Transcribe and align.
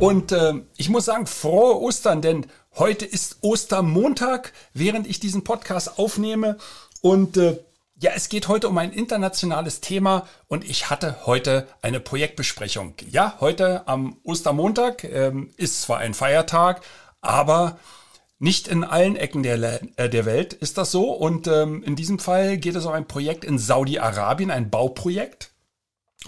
und 0.00 0.32
äh, 0.32 0.54
ich 0.78 0.88
muss 0.88 1.04
sagen, 1.04 1.26
frohe 1.26 1.78
Ostern, 1.78 2.22
denn 2.22 2.46
heute 2.78 3.04
ist 3.04 3.38
Ostermontag, 3.42 4.54
während 4.72 5.06
ich 5.06 5.20
diesen 5.20 5.44
Podcast 5.44 5.98
aufnehme. 5.98 6.56
Und 7.02 7.36
äh, 7.36 7.58
ja, 8.00 8.12
es 8.14 8.30
geht 8.30 8.48
heute 8.48 8.68
um 8.68 8.78
ein 8.78 8.92
internationales 8.92 9.82
Thema 9.82 10.26
und 10.48 10.64
ich 10.64 10.88
hatte 10.88 11.26
heute 11.26 11.68
eine 11.82 12.00
Projektbesprechung. 12.00 12.94
Ja, 13.10 13.36
heute 13.40 13.86
am 13.86 14.16
Ostermontag 14.24 15.04
ähm, 15.04 15.50
ist 15.58 15.82
zwar 15.82 15.98
ein 15.98 16.14
Feiertag, 16.14 16.80
aber 17.20 17.78
nicht 18.38 18.68
in 18.68 18.84
allen 18.84 19.16
Ecken 19.16 19.42
der, 19.42 19.82
äh, 19.98 20.08
der 20.08 20.24
Welt 20.24 20.54
ist 20.54 20.78
das 20.78 20.90
so. 20.92 21.12
Und 21.12 21.46
ähm, 21.46 21.82
in 21.82 21.94
diesem 21.94 22.18
Fall 22.18 22.56
geht 22.56 22.74
es 22.74 22.86
um 22.86 22.92
ein 22.92 23.06
Projekt 23.06 23.44
in 23.44 23.58
Saudi-Arabien, 23.58 24.50
ein 24.50 24.70
Bauprojekt. 24.70 25.50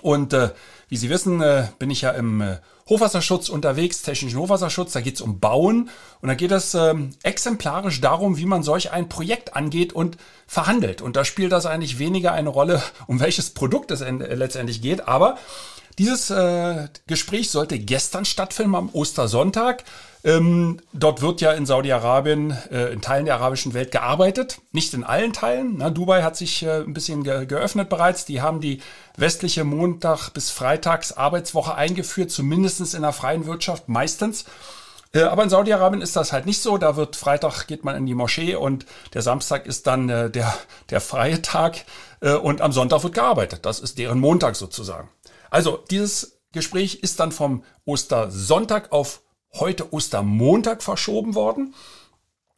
Und 0.03 0.35
äh, 0.35 0.51
wie 0.89 0.99
Sie 0.99 1.09
wissen, 1.09 1.41
äh, 1.41 1.69
bin 1.79 1.89
ich 1.89 2.03
ja 2.03 2.11
im 2.11 2.43
äh, 2.43 2.59
Hochwasserschutz 2.89 3.49
unterwegs, 3.49 4.03
technischen 4.03 4.39
Hochwasserschutz, 4.39 4.93
da 4.93 5.01
geht 5.01 5.17
es 5.17 5.21
um 5.21 5.41
Bauen 5.41 5.91
und 6.21 6.29
da 6.29 6.35
geht 6.35 6.51
es 6.51 6.75
ähm, 6.75 7.11
exemplarisch 7.23 8.01
darum, 8.01 8.37
wie 8.37 8.47
man 8.47 8.63
solch 8.63 8.93
ein 8.93 9.09
Projekt 9.09 9.55
angeht 9.55 9.93
und 9.93 10.17
verhandelt. 10.47 11.03
Und 11.03 11.17
da 11.17 11.25
spielt 11.25 11.53
das 11.53 11.67
eigentlich 11.67 11.99
weniger 11.99 12.33
eine 12.33 12.49
Rolle, 12.49 12.83
um 13.07 13.21
welches 13.21 13.51
Produkt 13.51 13.91
es 13.91 14.01
letztendlich 14.01 14.83
geht, 14.83 15.09
aber 15.09 15.37
dieses 15.99 16.31
äh, 16.31 16.89
Gespräch 17.07 17.51
sollte 17.51 17.79
gestern 17.79 18.25
stattfinden, 18.25 18.75
am 18.75 18.89
Ostersonntag. 18.93 19.85
Ähm, 20.25 20.81
dort 20.93 21.21
wird 21.21 21.41
ja 21.41 21.53
in 21.53 21.67
Saudi-Arabien, 21.67 22.57
äh, 22.71 22.93
in 22.93 23.01
Teilen 23.01 23.25
der 23.25 23.35
arabischen 23.35 23.75
Welt 23.75 23.91
gearbeitet. 23.91 24.61
Nicht 24.71 24.95
in 24.95 25.03
allen 25.03 25.33
Teilen. 25.33 25.79
Na, 25.79 25.91
Dubai 25.91 26.23
hat 26.23 26.37
sich 26.37 26.63
äh, 26.63 26.83
ein 26.83 26.93
bisschen 26.95 27.25
ge 27.25 27.47
geöffnet 27.47 27.89
bereits. 27.89 28.25
Die 28.25 28.41
haben 28.41 28.61
die 28.61 28.81
westliche 29.17 29.65
Montag- 29.65 30.31
bis 30.31 30.51
Freitags 30.51 31.13
Arbeitswoche 31.13 31.75
eingeführt, 31.75 32.31
zumindestens 32.31 32.95
in 32.95 33.03
der 33.03 33.13
freien 33.13 33.47
Wirtschaft, 33.47 33.89
meistens. 33.89 34.45
Äh, 35.13 35.23
aber 35.23 35.43
in 35.43 35.51
Saudi-Arabien 35.51 36.03
ist 36.03 36.15
das 36.15 36.33
halt 36.33 36.47
nicht 36.47 36.63
so. 36.63 36.79
Da 36.79 36.95
wird 36.95 37.17
Freitag 37.17 37.67
geht 37.67 37.85
man 37.85 37.97
in 37.97 38.07
die 38.07 38.15
Moschee 38.15 38.55
und 38.55 38.87
der 39.15 39.23
Samstag 39.23 39.67
ist 39.67 39.89
dann 39.89 40.09
äh, 40.09 40.31
der, 40.31 40.55
der 40.91 41.01
freie 41.01 41.43
Tag 41.43 41.85
äh, 42.21 42.35
und 42.35 42.61
am 42.61 42.71
Sonntag 42.71 43.03
wird 43.03 43.15
gearbeitet. 43.15 43.67
Das 43.67 43.81
ist 43.81 43.99
deren 43.99 44.21
Montag 44.21 44.55
sozusagen. 44.55 45.09
Also 45.51 45.83
dieses 45.91 46.39
Gespräch 46.53 47.01
ist 47.03 47.19
dann 47.19 47.33
vom 47.33 47.65
Ostersonntag 47.85 48.93
auf 48.93 49.22
heute 49.55 49.93
Ostermontag 49.93 50.83
verschoben 50.83 51.35
worden. 51.35 51.75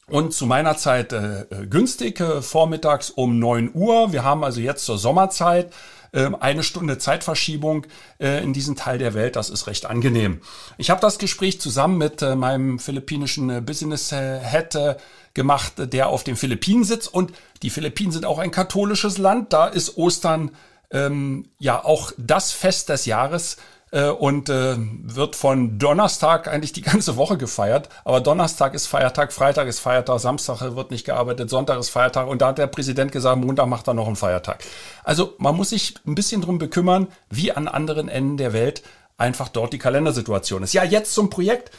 Und 0.07 0.33
zu 0.33 0.45
meiner 0.45 0.77
Zeit 0.77 1.13
äh, 1.13 1.41
äh 1.41 1.67
günstig, 1.67 2.19
äh, 2.19 2.41
vormittags 2.41 3.09
um 3.09 3.39
neun 3.39 3.71
Uhr. 3.73 4.11
Wir 4.13 4.23
haben 4.23 4.43
also 4.43 4.61
jetzt 4.61 4.85
zur 4.85 4.99
Sommerzeit 4.99 5.73
äh, 6.11 6.29
eine 6.39 6.61
Stunde 6.61 6.99
Zeitverschiebung 6.99 7.87
äh, 8.19 8.43
in 8.43 8.53
diesem 8.53 8.75
Teil 8.75 8.99
der 8.99 9.15
Welt. 9.15 9.35
Das 9.35 9.49
ist 9.49 9.65
recht 9.65 9.87
angenehm. 9.87 10.41
Ich 10.77 10.91
habe 10.91 11.01
das 11.01 11.17
Gespräch 11.17 11.59
zusammen 11.59 11.97
mit 11.97 12.21
äh, 12.21 12.35
meinem 12.35 12.77
philippinischen 12.77 13.49
äh, 13.49 13.61
Business 13.61 14.11
Head 14.11 14.75
äh, 14.75 14.95
gemacht, 15.33 15.73
der 15.77 16.07
auf 16.07 16.23
den 16.23 16.35
Philippinen 16.35 16.83
sitzt. 16.83 17.11
Und 17.11 17.33
die 17.63 17.71
Philippinen 17.71 18.11
sind 18.11 18.25
auch 18.25 18.37
ein 18.37 18.51
katholisches 18.51 19.17
Land. 19.17 19.53
Da 19.53 19.67
ist 19.67 19.97
Ostern 19.97 20.51
ähm, 20.91 21.49
ja 21.57 21.83
auch 21.83 22.11
das 22.17 22.51
Fest 22.51 22.89
des 22.89 23.05
Jahres 23.05 23.55
äh, 23.55 23.84
und 23.91 24.49
äh, 24.49 24.75
wird 24.77 25.35
von 25.35 25.79
Donnerstag 25.79 26.47
eigentlich 26.47 26.73
die 26.73 26.81
ganze 26.81 27.15
Woche 27.17 27.37
gefeiert. 27.37 27.89
Aber 28.03 28.19
Donnerstag 28.19 28.73
ist 28.73 28.87
Feiertag, 28.87 29.31
Freitag 29.31 29.67
ist 29.67 29.79
Feiertag, 29.79 30.19
Samstag 30.19 30.59
wird 30.75 30.91
nicht 30.91 31.05
gearbeitet, 31.05 31.49
Sonntag 31.49 31.79
ist 31.79 31.89
Feiertag 31.89 32.27
und 32.27 32.41
da 32.41 32.47
hat 32.47 32.57
der 32.57 32.67
Präsident 32.67 33.11
gesagt, 33.11 33.39
Montag 33.39 33.67
macht 33.67 33.87
er 33.87 33.93
noch 33.93 34.07
einen 34.07 34.15
Feiertag. 34.15 34.63
Also 35.03 35.35
man 35.37 35.55
muss 35.55 35.69
sich 35.69 35.95
ein 36.05 36.15
bisschen 36.15 36.41
drum 36.41 36.57
bekümmern, 36.57 37.07
wie 37.29 37.51
an 37.51 37.67
anderen 37.67 38.09
Enden 38.09 38.37
der 38.37 38.53
Welt 38.53 38.83
einfach 39.17 39.49
dort 39.49 39.71
die 39.71 39.77
Kalendersituation 39.77 40.63
ist. 40.63 40.73
Ja, 40.73 40.83
jetzt 40.83 41.13
zum 41.13 41.29
Projekt. 41.29 41.71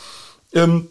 Ähm, 0.52 0.88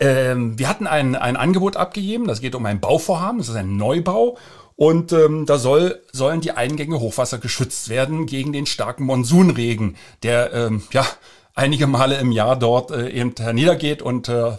ähm, 0.00 0.58
wir 0.58 0.68
hatten 0.68 0.86
ein, 0.86 1.16
ein 1.16 1.36
Angebot 1.36 1.76
abgegeben, 1.76 2.26
das 2.26 2.40
geht 2.40 2.54
um 2.54 2.64
ein 2.66 2.80
Bauvorhaben, 2.80 3.38
das 3.38 3.48
ist 3.48 3.56
ein 3.56 3.76
Neubau 3.76 4.38
und 4.76 5.12
ähm, 5.12 5.46
da 5.46 5.58
soll, 5.58 6.02
sollen 6.12 6.40
die 6.40 6.52
Eingänge 6.52 7.00
Hochwasser 7.00 7.38
geschützt 7.38 7.88
werden 7.88 8.26
gegen 8.26 8.52
den 8.52 8.66
starken 8.66 9.04
Monsunregen, 9.04 9.96
der 10.22 10.52
ähm, 10.52 10.82
ja 10.92 11.06
einige 11.54 11.86
Male 11.86 12.18
im 12.18 12.32
Jahr 12.32 12.58
dort 12.58 12.90
äh, 12.90 13.10
eben 13.10 13.34
niedergeht 13.54 14.02
und 14.02 14.28
äh, 14.28 14.52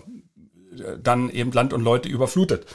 dann 1.02 1.30
eben 1.30 1.52
Land 1.52 1.74
und 1.74 1.82
Leute 1.82 2.10
überflutet. 2.10 2.66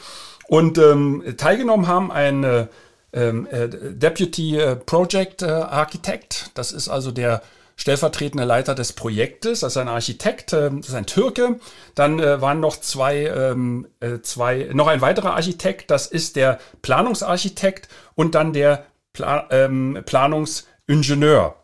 Und 0.47 0.79
ähm, 0.79 1.23
teilgenommen 1.37 1.87
haben 1.87 2.11
ein 2.11 2.45
äh, 2.45 2.67
äh, 3.13 3.69
Deputy 3.69 4.59
äh, 4.59 4.77
Project 4.77 5.43
äh, 5.43 5.47
Architect, 5.47 6.51
das 6.55 6.73
ist 6.73 6.89
also 6.89 7.11
der 7.11 7.43
stellvertretende 7.79 8.45
Leiter 8.45 8.75
des 8.75 8.93
Projektes, 8.93 9.63
ist 9.63 9.77
ein 9.79 9.89
Architekt, 9.89 10.53
äh, 10.53 10.71
das 10.71 10.89
ist 10.89 10.95
ein 10.95 11.07
Türke. 11.07 11.59
Dann 11.95 12.19
äh, 12.19 12.43
waren 12.43 12.61
noch 12.61 12.77
zwei, 12.77 13.27
ähm, 13.27 13.87
äh, 14.01 14.19
zwei, 14.21 14.69
noch 14.75 14.89
ein 14.89 15.01
weiterer 15.01 15.35
Architekt, 15.35 15.91
das 15.91 16.07
ist 16.07 16.37
der 16.37 16.59
Planungsarchitekt 16.83 17.89
und 18.15 18.35
dann 18.35 18.53
der 18.53 18.85
Pla 19.15 19.47
ähm, 19.51 20.03
Planungsingenieur. 20.05 21.55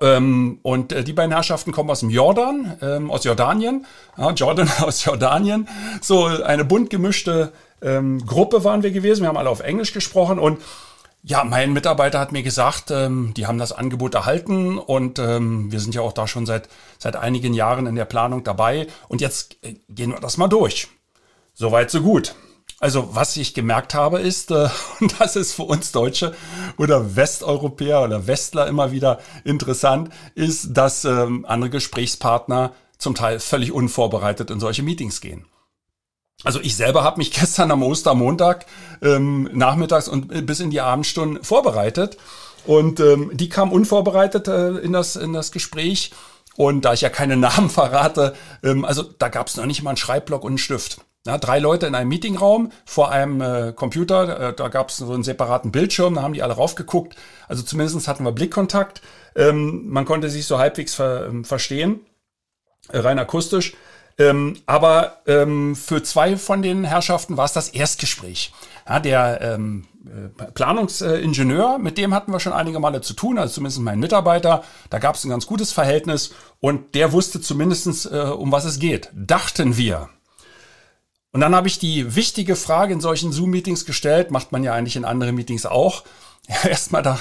Ähm, 0.00 0.60
und 0.62 0.92
äh, 0.92 1.04
die 1.04 1.12
beiden 1.12 1.32
Herrschaften 1.32 1.72
kommen 1.72 1.90
aus 1.90 2.00
dem 2.00 2.10
Jordan, 2.10 2.78
ähm, 2.80 3.10
aus 3.10 3.24
Jordanien, 3.24 3.86
ja, 4.16 4.30
Jordan 4.30 4.70
aus 4.80 5.04
Jordanien. 5.04 5.68
So 6.00 6.24
eine 6.24 6.64
bunt 6.64 6.88
gemischte 6.88 7.52
ähm, 7.82 8.24
Gruppe 8.24 8.64
waren 8.64 8.82
wir 8.82 8.90
gewesen. 8.90 9.22
Wir 9.22 9.28
haben 9.28 9.36
alle 9.36 9.50
auf 9.50 9.60
Englisch 9.60 9.92
gesprochen 9.92 10.38
und 10.38 10.58
ja, 11.22 11.44
mein 11.44 11.72
Mitarbeiter 11.72 12.20
hat 12.20 12.32
mir 12.32 12.42
gesagt, 12.42 12.90
ähm, 12.90 13.34
die 13.36 13.46
haben 13.46 13.58
das 13.58 13.72
Angebot 13.72 14.14
erhalten 14.14 14.78
und 14.78 15.18
ähm, 15.18 15.70
wir 15.72 15.80
sind 15.80 15.94
ja 15.94 16.00
auch 16.00 16.12
da 16.12 16.26
schon 16.26 16.46
seit, 16.46 16.68
seit 16.98 17.16
einigen 17.16 17.54
Jahren 17.54 17.86
in 17.86 17.96
der 17.96 18.04
Planung 18.04 18.44
dabei 18.44 18.86
und 19.08 19.20
jetzt 19.20 19.56
äh, 19.62 19.74
gehen 19.88 20.12
wir 20.12 20.20
das 20.20 20.36
mal 20.36 20.48
durch. 20.48 20.88
Soweit, 21.54 21.90
so 21.90 22.02
gut. 22.02 22.34
Also 22.80 23.16
was 23.16 23.36
ich 23.36 23.54
gemerkt 23.54 23.94
habe 23.94 24.20
ist, 24.20 24.52
äh, 24.52 24.68
und 25.00 25.20
das 25.20 25.34
ist 25.34 25.54
für 25.54 25.64
uns 25.64 25.90
Deutsche 25.90 26.34
oder 26.76 27.16
Westeuropäer 27.16 28.02
oder 28.02 28.26
Westler 28.28 28.68
immer 28.68 28.92
wieder 28.92 29.18
interessant, 29.44 30.10
ist, 30.36 30.76
dass 30.76 31.04
ähm, 31.04 31.44
andere 31.46 31.70
Gesprächspartner 31.70 32.72
zum 32.96 33.14
Teil 33.14 33.40
völlig 33.40 33.72
unvorbereitet 33.72 34.50
in 34.50 34.60
solche 34.60 34.82
Meetings 34.82 35.20
gehen. 35.20 35.46
Also 36.44 36.60
ich 36.60 36.76
selber 36.76 37.04
habe 37.04 37.18
mich 37.18 37.32
gestern 37.38 37.70
am 37.70 37.82
Ostermontag 37.82 38.66
ähm, 39.02 39.48
nachmittags 39.52 40.08
und 40.08 40.46
bis 40.46 40.60
in 40.60 40.70
die 40.70 40.80
Abendstunden 40.80 41.42
vorbereitet. 41.42 42.16
Und 42.66 43.00
ähm, 43.00 43.30
die 43.32 43.48
kam 43.48 43.72
unvorbereitet 43.72 44.48
äh, 44.48 44.78
in, 44.78 44.92
das, 44.92 45.16
in 45.16 45.32
das 45.32 45.52
Gespräch. 45.52 46.12
Und 46.56 46.84
da 46.84 46.92
ich 46.92 47.00
ja 47.00 47.08
keine 47.08 47.36
Namen 47.38 47.70
verrate, 47.70 48.34
ähm, 48.62 48.84
also 48.84 49.02
da 49.02 49.28
gab 49.28 49.48
es 49.48 49.56
noch 49.56 49.66
nicht 49.66 49.82
mal 49.82 49.90
einen 49.90 49.96
Schreibblock 49.96 50.44
und 50.44 50.52
einen 50.52 50.58
Stift. 50.58 51.00
Ja, 51.26 51.36
drei 51.36 51.58
Leute 51.58 51.86
in 51.86 51.94
einem 51.94 52.08
Meetingraum 52.08 52.70
vor 52.84 53.10
einem 53.10 53.40
äh, 53.40 53.72
Computer, 53.72 54.48
äh, 54.48 54.54
da 54.54 54.68
gab 54.68 54.88
es 54.88 54.98
so 54.98 55.12
einen 55.12 55.24
separaten 55.24 55.72
Bildschirm, 55.72 56.14
da 56.14 56.22
haben 56.22 56.32
die 56.32 56.42
alle 56.42 56.54
raufgeguckt. 56.54 57.16
Also 57.48 57.62
zumindest 57.62 58.06
hatten 58.06 58.24
wir 58.24 58.32
Blickkontakt. 58.32 59.02
Ähm, 59.34 59.88
man 59.88 60.04
konnte 60.04 60.30
sich 60.30 60.46
so 60.46 60.58
halbwegs 60.58 60.94
ver, 60.94 61.26
ähm, 61.26 61.44
verstehen, 61.44 62.00
äh, 62.90 62.98
rein 62.98 63.18
akustisch. 63.18 63.74
Ähm, 64.18 64.56
aber 64.66 65.18
ähm, 65.26 65.76
für 65.76 66.02
zwei 66.02 66.36
von 66.36 66.60
den 66.60 66.84
Herrschaften 66.84 67.36
war 67.36 67.44
es 67.44 67.52
das 67.52 67.68
Erstgespräch. 67.68 68.52
Ja, 68.88 68.98
der 68.98 69.40
ähm, 69.40 69.86
äh, 70.06 70.44
Planungsingenieur, 70.52 71.78
mit 71.78 71.98
dem 71.98 72.12
hatten 72.12 72.32
wir 72.32 72.40
schon 72.40 72.52
einige 72.52 72.80
Male 72.80 73.00
zu 73.00 73.14
tun, 73.14 73.38
also 73.38 73.54
zumindest 73.54 73.80
mein 73.80 74.00
Mitarbeiter. 74.00 74.64
Da 74.90 74.98
gab 74.98 75.14
es 75.14 75.24
ein 75.24 75.30
ganz 75.30 75.46
gutes 75.46 75.72
Verhältnis 75.72 76.34
und 76.58 76.96
der 76.96 77.12
wusste 77.12 77.40
zumindestens, 77.40 78.06
äh, 78.06 78.32
um 78.36 78.50
was 78.50 78.64
es 78.64 78.80
geht. 78.80 79.10
Dachten 79.14 79.76
wir. 79.76 80.08
Und 81.30 81.40
dann 81.40 81.54
habe 81.54 81.68
ich 81.68 81.78
die 81.78 82.16
wichtige 82.16 82.56
Frage 82.56 82.94
in 82.94 83.00
solchen 83.00 83.30
Zoom-Meetings 83.30 83.84
gestellt, 83.84 84.32
macht 84.32 84.50
man 84.50 84.64
ja 84.64 84.72
eigentlich 84.72 84.96
in 84.96 85.04
anderen 85.04 85.36
Meetings 85.36 85.66
auch. 85.66 86.02
Erstmal 86.64 87.02
da, 87.02 87.20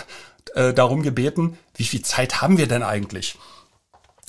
äh, 0.56 0.74
darum 0.74 1.04
gebeten, 1.04 1.58
wie 1.76 1.84
viel 1.84 2.02
Zeit 2.02 2.42
haben 2.42 2.58
wir 2.58 2.68
denn 2.68 2.82
eigentlich? 2.82 3.38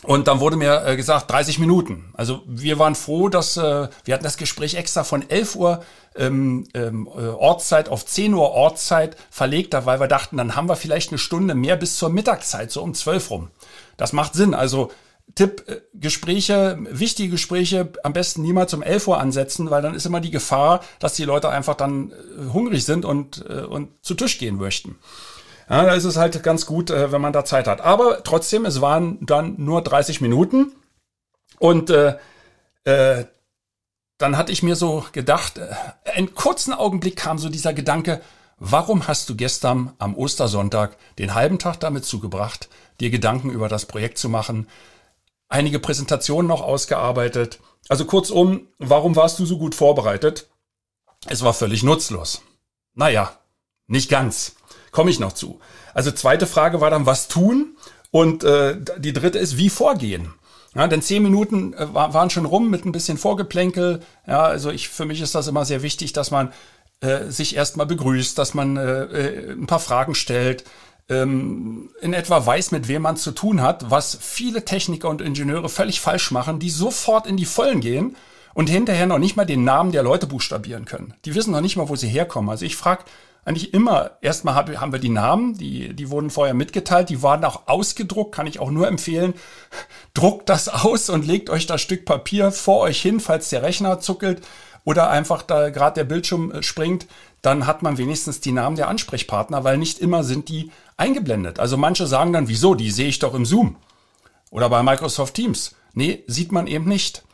Und 0.04 0.28
dann 0.28 0.38
wurde 0.38 0.56
mir 0.56 0.86
äh, 0.86 0.96
gesagt, 0.96 1.30
30 1.30 1.58
Minuten. 1.58 2.12
Also 2.14 2.42
wir 2.46 2.78
waren 2.78 2.94
froh, 2.94 3.28
dass 3.28 3.56
äh, 3.56 3.88
wir 4.04 4.14
hatten 4.14 4.24
das 4.24 4.36
Gespräch 4.36 4.76
extra 4.76 5.02
von 5.02 5.28
11 5.28 5.56
Uhr 5.56 5.84
ähm, 6.14 6.68
ähm, 6.74 7.08
äh, 7.16 7.26
Ortszeit 7.26 7.88
auf 7.88 8.06
10 8.06 8.32
Uhr 8.32 8.52
Ortszeit 8.52 9.16
verlegt, 9.28 9.74
weil 9.74 9.98
wir 9.98 10.06
dachten, 10.06 10.36
dann 10.36 10.54
haben 10.54 10.68
wir 10.68 10.76
vielleicht 10.76 11.10
eine 11.10 11.18
Stunde 11.18 11.56
mehr 11.56 11.76
bis 11.76 11.96
zur 11.96 12.10
Mittagszeit, 12.10 12.70
so 12.70 12.82
um 12.82 12.94
12 12.94 13.30
rum. 13.30 13.50
Das 13.96 14.12
macht 14.12 14.34
Sinn. 14.34 14.54
Also 14.54 14.92
Tipp, 15.34 15.64
äh, 15.66 15.80
Gespräche, 15.94 16.78
wichtige 16.90 17.30
Gespräche 17.30 17.92
am 18.04 18.12
besten 18.12 18.42
niemals 18.42 18.72
um 18.74 18.82
11 18.82 19.08
Uhr 19.08 19.20
ansetzen, 19.20 19.70
weil 19.70 19.82
dann 19.82 19.94
ist 19.94 20.06
immer 20.06 20.20
die 20.20 20.30
Gefahr, 20.30 20.80
dass 21.00 21.14
die 21.14 21.24
Leute 21.24 21.48
einfach 21.48 21.74
dann 21.74 22.12
äh, 22.12 22.52
hungrig 22.52 22.84
sind 22.84 23.04
und, 23.04 23.44
äh, 23.48 23.62
und 23.62 23.90
zu 24.02 24.14
Tisch 24.14 24.38
gehen 24.38 24.58
möchten. 24.58 24.96
Ja, 25.68 25.84
da 25.84 25.92
ist 25.92 26.04
es 26.04 26.16
halt 26.16 26.42
ganz 26.42 26.66
gut, 26.66 26.90
wenn 26.90 27.20
man 27.20 27.32
da 27.32 27.44
Zeit 27.44 27.66
hat. 27.66 27.80
Aber 27.80 28.22
trotzdem, 28.22 28.64
es 28.64 28.80
waren 28.80 29.18
dann 29.24 29.54
nur 29.58 29.82
30 29.82 30.20
Minuten 30.20 30.72
und 31.58 31.90
äh, 31.90 32.16
äh, 32.84 33.26
dann 34.18 34.36
hatte 34.36 34.52
ich 34.52 34.62
mir 34.62 34.76
so 34.76 35.04
gedacht, 35.12 35.58
äh, 35.58 35.68
einen 36.14 36.34
kurzen 36.34 36.72
Augenblick 36.72 37.16
kam 37.16 37.38
so 37.38 37.48
dieser 37.48 37.72
Gedanke, 37.72 38.20
warum 38.58 39.06
hast 39.06 39.28
du 39.28 39.36
gestern 39.36 39.92
am 39.98 40.16
Ostersonntag 40.16 40.96
den 41.18 41.34
halben 41.34 41.58
Tag 41.58 41.80
damit 41.80 42.04
zugebracht, 42.04 42.68
dir 43.00 43.10
Gedanken 43.10 43.50
über 43.50 43.68
das 43.68 43.86
Projekt 43.86 44.18
zu 44.18 44.28
machen, 44.28 44.68
einige 45.48 45.78
Präsentationen 45.78 46.48
noch 46.48 46.62
ausgearbeitet. 46.62 47.60
Also 47.88 48.04
kurzum, 48.04 48.68
warum 48.78 49.16
warst 49.16 49.38
du 49.38 49.46
so 49.46 49.58
gut 49.58 49.74
vorbereitet? 49.74 50.48
Es 51.26 51.42
war 51.42 51.54
völlig 51.54 51.82
nutzlos. 51.82 52.42
Naja, 52.94 53.32
nicht 53.86 54.10
ganz. 54.10 54.56
Komme 54.90 55.10
ich 55.10 55.20
noch 55.20 55.32
zu. 55.32 55.60
Also 55.94 56.10
zweite 56.10 56.46
Frage 56.46 56.80
war 56.80 56.90
dann, 56.90 57.06
was 57.06 57.28
tun? 57.28 57.76
Und 58.10 58.44
äh, 58.44 58.76
die 58.98 59.12
dritte 59.12 59.38
ist, 59.38 59.56
wie 59.58 59.68
vorgehen? 59.68 60.32
Ja, 60.74 60.86
denn 60.86 61.02
zehn 61.02 61.22
Minuten 61.22 61.74
äh, 61.74 61.92
waren 61.92 62.30
schon 62.30 62.44
rum 62.44 62.70
mit 62.70 62.84
ein 62.84 62.92
bisschen 62.92 63.18
Vorgeplänkel. 63.18 64.00
Ja, 64.26 64.42
also 64.42 64.70
ich, 64.70 64.88
für 64.88 65.04
mich 65.04 65.20
ist 65.20 65.34
das 65.34 65.48
immer 65.48 65.64
sehr 65.64 65.82
wichtig, 65.82 66.12
dass 66.12 66.30
man 66.30 66.52
äh, 67.00 67.26
sich 67.30 67.56
erstmal 67.56 67.86
begrüßt, 67.86 68.36
dass 68.38 68.54
man 68.54 68.76
äh, 68.76 69.02
äh, 69.04 69.52
ein 69.52 69.66
paar 69.66 69.80
Fragen 69.80 70.14
stellt, 70.14 70.64
ähm, 71.08 71.90
in 72.00 72.12
etwa 72.12 72.44
weiß, 72.44 72.70
mit 72.72 72.88
wem 72.88 73.02
man 73.02 73.16
zu 73.16 73.32
tun 73.32 73.62
hat, 73.62 73.90
was 73.90 74.18
viele 74.20 74.64
Techniker 74.64 75.08
und 75.08 75.22
Ingenieure 75.22 75.68
völlig 75.68 76.00
falsch 76.00 76.30
machen, 76.30 76.58
die 76.58 76.70
sofort 76.70 77.26
in 77.26 77.36
die 77.36 77.46
Vollen 77.46 77.80
gehen 77.80 78.16
und 78.54 78.68
hinterher 78.68 79.06
noch 79.06 79.18
nicht 79.18 79.36
mal 79.36 79.46
den 79.46 79.64
Namen 79.64 79.92
der 79.92 80.02
Leute 80.02 80.26
buchstabieren 80.26 80.84
können. 80.84 81.14
Die 81.24 81.34
wissen 81.34 81.52
noch 81.52 81.60
nicht 81.60 81.76
mal, 81.76 81.88
wo 81.88 81.96
sie 81.96 82.08
herkommen. 82.08 82.50
Also 82.50 82.64
ich 82.64 82.76
frage 82.76 83.04
eigentlich 83.48 83.72
immer, 83.72 84.18
erstmal 84.20 84.54
haben 84.54 84.92
wir 84.92 84.98
die 84.98 85.08
Namen, 85.08 85.56
die, 85.56 85.94
die 85.94 86.10
wurden 86.10 86.28
vorher 86.28 86.52
mitgeteilt, 86.52 87.08
die 87.08 87.22
waren 87.22 87.44
auch 87.46 87.62
ausgedruckt, 87.66 88.34
kann 88.34 88.46
ich 88.46 88.60
auch 88.60 88.70
nur 88.70 88.86
empfehlen. 88.86 89.32
Druckt 90.12 90.50
das 90.50 90.68
aus 90.68 91.08
und 91.08 91.26
legt 91.26 91.48
euch 91.48 91.66
das 91.66 91.80
Stück 91.80 92.04
Papier 92.04 92.52
vor 92.52 92.80
euch 92.80 93.00
hin, 93.00 93.20
falls 93.20 93.48
der 93.48 93.62
Rechner 93.62 94.00
zuckelt 94.00 94.42
oder 94.84 95.08
einfach 95.08 95.42
da 95.42 95.70
gerade 95.70 95.94
der 95.94 96.04
Bildschirm 96.04 96.52
äh, 96.52 96.62
springt, 96.62 97.06
dann 97.40 97.66
hat 97.66 97.82
man 97.82 97.96
wenigstens 97.96 98.40
die 98.40 98.52
Namen 98.52 98.76
der 98.76 98.88
Ansprechpartner, 98.88 99.64
weil 99.64 99.78
nicht 99.78 99.98
immer 99.98 100.24
sind 100.24 100.50
die 100.50 100.70
eingeblendet. 100.98 101.58
Also 101.58 101.76
manche 101.76 102.06
sagen 102.06 102.34
dann, 102.34 102.48
wieso, 102.48 102.74
die 102.74 102.90
sehe 102.90 103.08
ich 103.08 103.18
doch 103.18 103.32
im 103.34 103.46
Zoom 103.46 103.76
oder 104.50 104.68
bei 104.68 104.82
Microsoft 104.82 105.34
Teams. 105.34 105.74
Nee, 105.94 106.22
sieht 106.26 106.52
man 106.52 106.66
eben 106.66 106.86
nicht. 106.86 107.24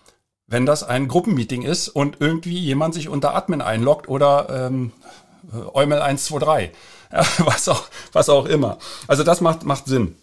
Wenn 0.46 0.66
das 0.66 0.84
ein 0.84 1.08
Gruppenmeeting 1.08 1.62
ist 1.62 1.88
und 1.88 2.18
irgendwie 2.20 2.58
jemand 2.58 2.94
sich 2.94 3.08
unter 3.08 3.34
Admin 3.34 3.62
einloggt 3.62 4.08
oder 4.08 4.68
ähm, 4.68 4.92
Eumel 5.72 6.00
123, 6.00 6.70
ja, 7.12 7.24
was, 7.46 7.68
auch, 7.68 7.84
was 8.12 8.28
auch 8.28 8.46
immer. 8.46 8.78
Also 9.06 9.22
das 9.22 9.40
macht, 9.40 9.64
macht 9.64 9.86
Sinn. 9.86 10.16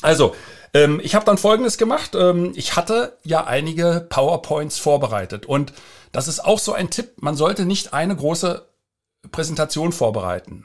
Also, 0.00 0.34
ähm, 0.74 1.00
ich 1.02 1.14
habe 1.14 1.24
dann 1.24 1.38
Folgendes 1.38 1.78
gemacht. 1.78 2.14
Ähm, 2.14 2.52
ich 2.54 2.76
hatte 2.76 3.18
ja 3.24 3.44
einige 3.44 4.06
PowerPoints 4.08 4.78
vorbereitet 4.78 5.46
und 5.46 5.72
das 6.12 6.28
ist 6.28 6.44
auch 6.44 6.58
so 6.58 6.72
ein 6.72 6.90
Tipp. 6.90 7.22
Man 7.22 7.36
sollte 7.36 7.64
nicht 7.64 7.92
eine 7.92 8.16
große 8.16 8.66
Präsentation 9.30 9.92
vorbereiten. 9.92 10.64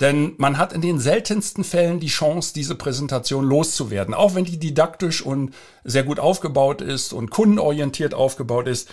Denn 0.00 0.34
man 0.36 0.58
hat 0.58 0.74
in 0.74 0.82
den 0.82 1.00
seltensten 1.00 1.64
Fällen 1.64 2.00
die 2.00 2.08
Chance, 2.08 2.52
diese 2.54 2.74
Präsentation 2.74 3.44
loszuwerden. 3.44 4.12
Auch 4.12 4.34
wenn 4.34 4.44
die 4.44 4.58
didaktisch 4.58 5.22
und 5.22 5.54
sehr 5.84 6.02
gut 6.02 6.20
aufgebaut 6.20 6.82
ist 6.82 7.14
und 7.14 7.30
kundenorientiert 7.30 8.12
aufgebaut 8.12 8.68
ist. 8.68 8.90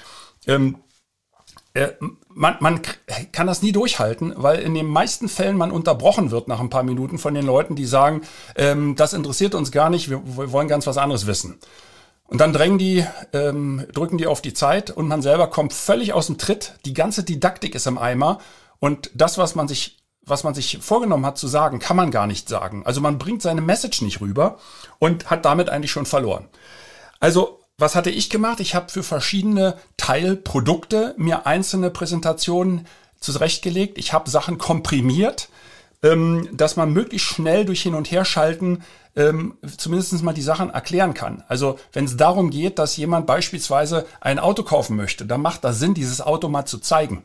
Ähm, 0.47 0.77
äh, 0.77 0.92
man, 2.29 2.57
man 2.59 2.81
kann 3.31 3.47
das 3.47 3.63
nie 3.63 3.71
durchhalten, 3.71 4.33
weil 4.37 4.59
in 4.59 4.75
den 4.75 4.85
meisten 4.85 5.27
Fällen 5.27 5.57
man 5.57 5.71
unterbrochen 5.71 6.29
wird 6.29 6.47
nach 6.47 6.59
ein 6.59 6.69
paar 6.69 6.83
Minuten 6.83 7.17
von 7.17 7.33
den 7.33 7.45
Leuten, 7.45 7.75
die 7.75 7.85
sagen, 7.85 8.21
ähm, 8.55 8.95
das 8.95 9.13
interessiert 9.13 9.55
uns 9.55 9.71
gar 9.71 9.89
nicht, 9.89 10.09
wir, 10.09 10.21
wir 10.37 10.51
wollen 10.51 10.67
ganz 10.67 10.85
was 10.85 10.97
anderes 10.97 11.25
wissen. 11.25 11.57
Und 12.25 12.41
dann 12.41 12.53
drängen 12.53 12.77
die, 12.77 13.05
ähm, 13.33 13.85
drücken 13.93 14.17
die 14.17 14.27
auf 14.27 14.41
die 14.41 14.53
Zeit 14.53 14.91
und 14.91 15.07
man 15.07 15.21
selber 15.21 15.47
kommt 15.47 15.73
völlig 15.73 16.13
aus 16.13 16.27
dem 16.27 16.37
Tritt. 16.37 16.73
Die 16.85 16.93
ganze 16.93 17.23
Didaktik 17.23 17.75
ist 17.75 17.87
im 17.87 17.97
Eimer 17.97 18.39
und 18.79 19.09
das, 19.13 19.37
was 19.37 19.55
man 19.55 19.67
sich 19.67 19.99
was 20.25 20.45
man 20.45 20.53
sich 20.53 20.77
vorgenommen 20.81 21.25
hat 21.25 21.37
zu 21.37 21.47
sagen, 21.47 21.79
kann 21.79 21.97
man 21.97 22.09
gar 22.09 22.27
nicht 22.27 22.47
sagen. 22.47 22.83
Also 22.85 23.01
man 23.01 23.17
bringt 23.17 23.41
seine 23.41 23.59
Message 23.59 24.01
nicht 24.01 24.21
rüber 24.21 24.57
und 24.97 25.29
hat 25.29 25.43
damit 25.43 25.69
eigentlich 25.69 25.91
schon 25.91 26.05
verloren. 26.05 26.47
Also 27.19 27.59
was 27.77 27.95
hatte 27.95 28.09
ich 28.09 28.29
gemacht? 28.29 28.59
Ich 28.59 28.75
habe 28.75 28.89
für 28.89 29.03
verschiedene 29.03 29.77
Teilprodukte 29.97 31.15
mir 31.17 31.47
einzelne 31.47 31.89
Präsentationen 31.89 32.87
zurechtgelegt. 33.19 33.97
Ich 33.97 34.13
habe 34.13 34.29
Sachen 34.29 34.57
komprimiert, 34.57 35.49
ähm, 36.03 36.49
dass 36.53 36.75
man 36.75 36.93
möglichst 36.93 37.27
schnell 37.27 37.65
durch 37.65 37.81
Hin- 37.81 37.95
und 37.95 38.11
Herschalten 38.11 38.83
ähm, 39.15 39.57
zumindest 39.77 40.21
mal 40.23 40.33
die 40.33 40.41
Sachen 40.41 40.69
erklären 40.69 41.13
kann. 41.13 41.43
Also 41.47 41.79
wenn 41.91 42.05
es 42.05 42.17
darum 42.17 42.49
geht, 42.49 42.79
dass 42.79 42.97
jemand 42.97 43.25
beispielsweise 43.25 44.05
ein 44.21 44.39
Auto 44.39 44.63
kaufen 44.63 44.95
möchte, 44.95 45.25
dann 45.25 45.41
macht 45.41 45.63
das 45.63 45.79
Sinn, 45.79 45.93
dieses 45.93 46.21
Auto 46.21 46.49
mal 46.49 46.65
zu 46.65 46.79
zeigen. 46.79 47.23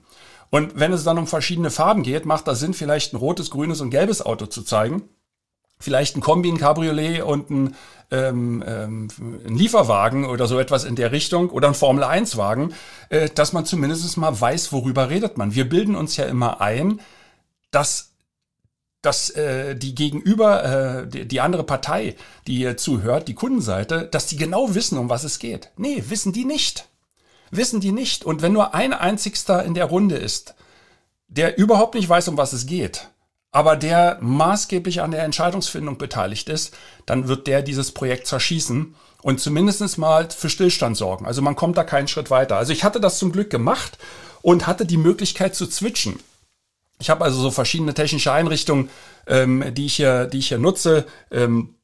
Und 0.51 0.79
wenn 0.79 0.93
es 0.93 1.05
dann 1.05 1.19
um 1.19 1.27
verschiedene 1.27 1.71
Farben 1.71 2.03
geht, 2.03 2.25
macht 2.25 2.49
das 2.49 2.61
Sinn, 2.61 2.73
vielleicht 2.73 3.13
ein 3.13 3.19
rotes, 3.19 3.51
grünes 3.51 3.81
und 3.81 3.91
gelbes 3.91 4.25
Auto 4.25 4.47
zu 4.47 4.63
zeigen. 4.63 5.03
Vielleicht 5.79 6.17
ein 6.17 6.21
Kombi, 6.21 6.51
ein 6.51 6.59
Cabriolet 6.59 7.23
und 7.23 7.51
ein, 7.51 7.77
ähm, 8.11 8.65
ähm, 8.67 9.09
ein 9.47 9.57
Lieferwagen 9.57 10.25
oder 10.25 10.47
so 10.47 10.59
etwas 10.59 10.85
in 10.85 10.97
der 10.97 11.13
Richtung 11.13 11.51
oder 11.51 11.69
ein 11.69 11.75
Formel-1-Wagen, 11.75 12.75
äh, 13.11 13.29
dass 13.29 13.53
man 13.53 13.65
zumindest 13.65 14.17
mal 14.17 14.41
weiß, 14.41 14.73
worüber 14.73 15.11
redet 15.11 15.39
man. 15.39 15.55
Wir 15.55 15.69
bilden 15.69 15.95
uns 15.95 16.17
ja 16.17 16.25
immer 16.25 16.61
ein, 16.61 17.01
dass 17.71 18.07
dass 19.01 19.31
äh, 19.31 19.77
die 19.77 19.95
gegenüber, 19.95 20.65
äh, 20.65 21.07
die, 21.07 21.29
die 21.29 21.41
andere 21.41 21.63
Partei, 21.63 22.17
die 22.49 22.65
äh, 22.65 22.75
zuhört, 22.75 23.29
die 23.29 23.35
Kundenseite, 23.35 24.09
dass 24.11 24.27
die 24.27 24.37
genau 24.37 24.75
wissen, 24.75 24.99
um 24.99 25.09
was 25.09 25.23
es 25.23 25.39
geht. 25.39 25.71
Nee, 25.77 26.03
wissen 26.09 26.33
die 26.33 26.45
nicht 26.45 26.89
wissen 27.51 27.81
die 27.81 27.93
nicht. 27.93 28.25
Und 28.25 28.43
wenn 28.43 28.53
nur 28.53 28.75
ein 28.75 28.93
einzigster 28.93 29.65
in 29.65 29.75
der 29.75 29.87
Runde 29.87 30.17
ist, 30.17 30.55
der 31.29 31.59
überhaupt 31.59 31.95
nicht 31.95 32.09
weiß, 32.09 32.29
um 32.29 32.37
was 32.37 32.53
es 32.53 32.67
geht, 32.67 33.09
aber 33.51 33.77
der 33.77 34.19
maßgeblich 34.21 35.01
an 35.01 35.11
der 35.11 35.25
Entscheidungsfindung 35.25 35.99
beteiligt 35.99 36.49
ist, 36.49 36.77
dann 37.07 37.29
wird 37.29 37.47
der 37.47 37.63
dieses 37.63 37.93
Projekt 37.93 38.27
zerschießen 38.27 38.95
und 39.23 39.41
zumindest 39.41 39.99
mal 39.99 40.29
für 40.31 40.51
Stillstand 40.51 40.97
sorgen. 40.97 41.27
Also 41.27 41.43
man 41.43 41.57
kommt 41.57 41.77
da 41.77 41.85
keinen 41.85 42.09
Schritt 42.09 42.31
weiter. 42.31 42.57
Also 42.57 42.73
ich 42.73 42.85
hatte 42.85 43.01
das 43.01 43.19
zum 43.19 43.33
Glück 43.33 43.51
gemacht 43.51 43.99
und 44.43 44.67
hatte 44.67 44.87
die 44.87 44.97
Möglichkeit 44.97 45.55
zu 45.55 45.67
switchen. 45.67 46.19
Ich 47.01 47.11
habe 47.11 47.25
also 47.25 47.41
so 47.41 47.51
verschiedene 47.51 47.95
technische 47.95 48.33
Einrichtungen, 48.33 48.91
ähm, 49.27 49.65
die, 49.75 49.87
ich 49.87 49.97
hier, 49.97 50.27
die 50.27 50.39
ich 50.39 50.49
hier 50.49 50.59
nutze. 50.59 51.07
Ähm, 51.31 51.75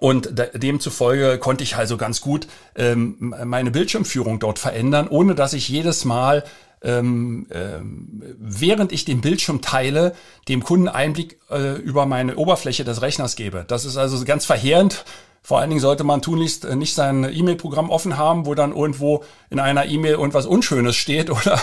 und 0.00 0.32
demzufolge 0.54 1.38
konnte 1.38 1.64
ich 1.64 1.76
also 1.76 1.96
ganz 1.96 2.22
gut 2.22 2.48
ähm, 2.76 3.34
meine 3.44 3.70
Bildschirmführung 3.70 4.40
dort 4.40 4.58
verändern, 4.58 5.06
ohne 5.08 5.34
dass 5.34 5.52
ich 5.52 5.68
jedes 5.68 6.04
Mal 6.04 6.44
ähm, 6.82 7.46
ähm, 7.50 8.22
während 8.38 8.92
ich 8.92 9.04
den 9.04 9.20
Bildschirm 9.20 9.60
teile, 9.60 10.14
dem 10.48 10.62
Kunden 10.62 10.88
Einblick 10.88 11.38
äh, 11.50 11.76
über 11.76 12.06
meine 12.06 12.36
Oberfläche 12.36 12.84
des 12.84 13.02
Rechners 13.02 13.36
gebe. 13.36 13.64
Das 13.68 13.84
ist 13.84 13.96
also 13.96 14.24
ganz 14.24 14.44
verheerend. 14.44 15.04
Vor 15.42 15.58
allen 15.58 15.70
Dingen 15.70 15.80
sollte 15.80 16.04
man 16.04 16.22
tunlichst 16.22 16.64
äh, 16.64 16.76
nicht 16.76 16.94
sein 16.94 17.24
E-Mail-Programm 17.24 17.90
offen 17.90 18.16
haben, 18.16 18.46
wo 18.46 18.54
dann 18.54 18.74
irgendwo 18.74 19.24
in 19.50 19.58
einer 19.58 19.86
E-Mail 19.86 20.14
irgendwas 20.14 20.46
Unschönes 20.46 20.96
steht 20.96 21.30
oder 21.30 21.60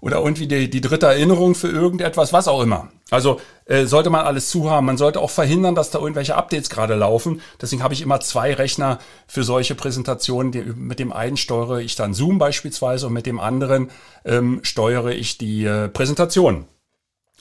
oder 0.00 0.18
irgendwie 0.18 0.46
die, 0.46 0.70
die 0.70 0.80
dritte 0.80 1.06
Erinnerung 1.06 1.54
für 1.54 1.68
irgendetwas, 1.68 2.32
was 2.32 2.48
auch 2.48 2.62
immer. 2.62 2.88
Also 3.10 3.40
äh, 3.64 3.86
sollte 3.86 4.10
man 4.10 4.24
alles 4.24 4.48
zuhaben. 4.48 4.86
Man 4.86 4.96
sollte 4.96 5.20
auch 5.20 5.30
verhindern, 5.30 5.74
dass 5.74 5.90
da 5.90 5.98
irgendwelche 5.98 6.36
Updates 6.36 6.70
gerade 6.70 6.94
laufen. 6.94 7.40
Deswegen 7.60 7.82
habe 7.82 7.94
ich 7.94 8.02
immer 8.02 8.20
zwei 8.20 8.54
Rechner 8.54 8.98
für 9.26 9.42
solche 9.42 9.74
Präsentationen. 9.74 10.52
Die, 10.52 10.60
mit 10.62 10.98
dem 10.98 11.12
einen 11.12 11.36
steuere 11.36 11.80
ich 11.80 11.96
dann 11.96 12.14
Zoom 12.14 12.38
beispielsweise 12.38 13.06
und 13.06 13.12
mit 13.12 13.26
dem 13.26 13.40
anderen 13.40 13.90
ähm, 14.24 14.60
steuere 14.62 15.12
ich 15.12 15.38
die 15.38 15.64
äh, 15.64 15.88
Präsentation. 15.88 16.66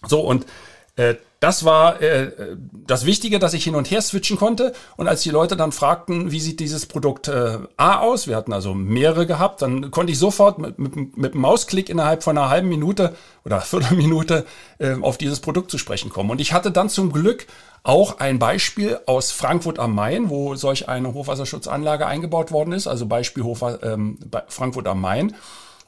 So, 0.05 0.21
und 0.21 0.45
äh, 0.97 1.15
das 1.39 1.63
war 1.65 2.01
äh, 2.01 2.31
das 2.87 3.05
Wichtige, 3.05 3.37
dass 3.37 3.53
ich 3.53 3.63
hin 3.63 3.75
und 3.75 3.91
her 3.91 4.01
switchen 4.01 4.37
konnte. 4.37 4.73
Und 4.95 5.07
als 5.07 5.21
die 5.21 5.29
Leute 5.29 5.55
dann 5.55 5.71
fragten, 5.71 6.31
wie 6.31 6.39
sieht 6.39 6.59
dieses 6.59 6.87
Produkt 6.87 7.27
äh, 7.27 7.59
A 7.77 7.99
aus, 7.99 8.27
wir 8.27 8.35
hatten 8.35 8.53
also 8.53 8.73
mehrere 8.73 9.27
gehabt, 9.27 9.61
dann 9.61 9.91
konnte 9.91 10.11
ich 10.11 10.17
sofort 10.17 10.57
mit, 10.57 10.79
mit, 10.79 11.15
mit 11.15 11.35
Mausklick 11.35 11.89
innerhalb 11.89 12.23
von 12.23 12.37
einer 12.37 12.49
halben 12.49 12.69
Minute 12.69 13.15
oder 13.45 13.61
Viertelminute 13.61 14.45
äh, 14.79 14.95
auf 14.99 15.19
dieses 15.19 15.39
Produkt 15.39 15.69
zu 15.69 15.77
sprechen 15.77 16.09
kommen. 16.09 16.31
Und 16.31 16.41
ich 16.41 16.53
hatte 16.53 16.71
dann 16.71 16.89
zum 16.89 17.11
Glück 17.11 17.45
auch 17.83 18.19
ein 18.19 18.39
Beispiel 18.39 18.99
aus 19.05 19.31
Frankfurt 19.31 19.77
am 19.77 19.93
Main, 19.93 20.31
wo 20.31 20.55
solch 20.55 20.89
eine 20.89 21.13
Hochwasserschutzanlage 21.13 22.07
eingebaut 22.07 22.51
worden 22.51 22.73
ist, 22.73 22.87
also 22.87 23.05
Beispiel 23.05 23.43
Hochwasser, 23.43 23.83
ähm, 23.83 24.17
Frankfurt 24.47 24.87
am 24.87 25.01
Main. 25.01 25.35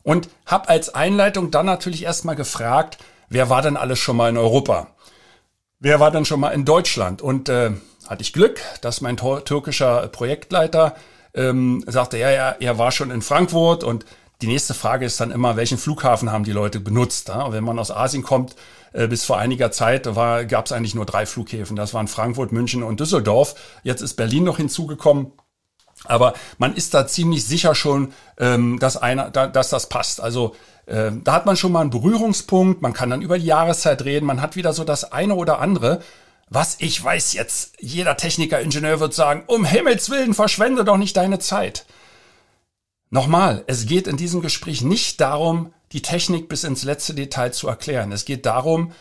Und 0.03 0.29
habe 0.45 0.69
als 0.69 0.93
Einleitung 0.93 1.49
dann 1.49 1.65
natürlich 1.65 2.03
erstmal 2.03 2.35
gefragt, 2.35 2.99
wer 3.29 3.49
war 3.49 3.63
denn 3.63 3.77
alles 3.77 3.97
schon 3.97 4.15
mal 4.15 4.29
in 4.29 4.37
Europa? 4.37 4.87
Wer 5.81 6.01
war 6.01 6.11
denn 6.11 6.25
schon 6.25 6.41
mal 6.41 6.49
in 6.49 6.65
Deutschland? 6.65 7.21
Und 7.21 7.47
äh, 7.47 7.71
hatte 8.07 8.21
ich 8.21 8.33
Glück, 8.33 8.59
dass 8.81 8.99
mein 8.99 9.15
türkischer 9.15 10.09
Projektleiter 10.09 10.95
ähm, 11.33 11.85
sagt 11.87 12.13
er, 12.13 12.19
ja, 12.19 12.31
ja, 12.31 12.55
er 12.59 12.77
war 12.77 12.91
schon 12.91 13.11
in 13.11 13.21
Frankfurt 13.21 13.85
und 13.85 14.05
die 14.41 14.47
nächste 14.47 14.73
Frage 14.73 15.05
ist 15.05 15.21
dann 15.21 15.31
immer, 15.31 15.55
welchen 15.55 15.77
Flughafen 15.77 16.31
haben 16.31 16.43
die 16.43 16.51
Leute 16.51 16.81
benutzt? 16.81 17.29
Ja? 17.29 17.53
Wenn 17.53 17.63
man 17.63 17.79
aus 17.79 17.91
Asien 17.91 18.23
kommt, 18.23 18.55
äh, 18.91 19.07
bis 19.07 19.23
vor 19.23 19.37
einiger 19.37 19.71
Zeit 19.71 20.03
gab 20.03 20.65
es 20.65 20.71
eigentlich 20.73 20.95
nur 20.95 21.05
drei 21.05 21.25
Flughäfen. 21.25 21.77
Das 21.77 21.93
waren 21.93 22.09
Frankfurt, 22.09 22.51
München 22.51 22.83
und 22.83 22.99
Düsseldorf. 22.99 23.55
Jetzt 23.83 24.01
ist 24.01 24.15
Berlin 24.15 24.43
noch 24.43 24.57
hinzugekommen. 24.57 25.31
Aber 26.05 26.33
man 26.57 26.75
ist 26.75 26.93
da 26.93 27.07
ziemlich 27.07 27.45
sicher 27.45 27.75
schon, 27.75 28.13
ähm, 28.37 28.79
dass, 28.79 28.97
einer, 28.97 29.29
da, 29.29 29.47
dass 29.47 29.69
das 29.69 29.87
passt. 29.87 30.21
Also 30.21 30.55
äh, 30.89 31.11
da 31.23 31.33
hat 31.33 31.45
man 31.45 31.55
schon 31.55 31.71
mal 31.71 31.81
einen 31.81 31.91
Berührungspunkt. 31.91 32.81
Man 32.81 32.93
kann 32.93 33.09
dann 33.09 33.21
über 33.21 33.37
die 33.37 33.45
Jahreszeit 33.45 34.03
reden. 34.03 34.25
Man 34.25 34.41
hat 34.41 34.55
wieder 34.55 34.73
so 34.73 34.83
das 34.83 35.11
eine 35.11 35.35
oder 35.35 35.59
andere. 35.59 36.01
Was 36.49 36.77
ich 36.79 37.03
weiß 37.03 37.33
jetzt, 37.33 37.73
jeder 37.79 38.17
Techniker, 38.17 38.59
Ingenieur 38.59 38.99
wird 38.99 39.13
sagen, 39.13 39.43
um 39.45 39.65
Himmels 39.65 40.09
Willen, 40.09 40.33
verschwende 40.33 40.83
doch 40.83 40.97
nicht 40.97 41.15
deine 41.15 41.37
Zeit. 41.37 41.85
Nochmal, 43.11 43.63
es 43.67 43.85
geht 43.85 44.07
in 44.07 44.17
diesem 44.17 44.41
Gespräch 44.41 44.81
nicht 44.81 45.21
darum, 45.21 45.73
die 45.91 46.01
Technik 46.01 46.49
bis 46.49 46.63
ins 46.63 46.83
letzte 46.83 47.13
Detail 47.13 47.51
zu 47.51 47.67
erklären. 47.67 48.11
Es 48.11 48.25
geht 48.25 48.47
darum, 48.47 48.91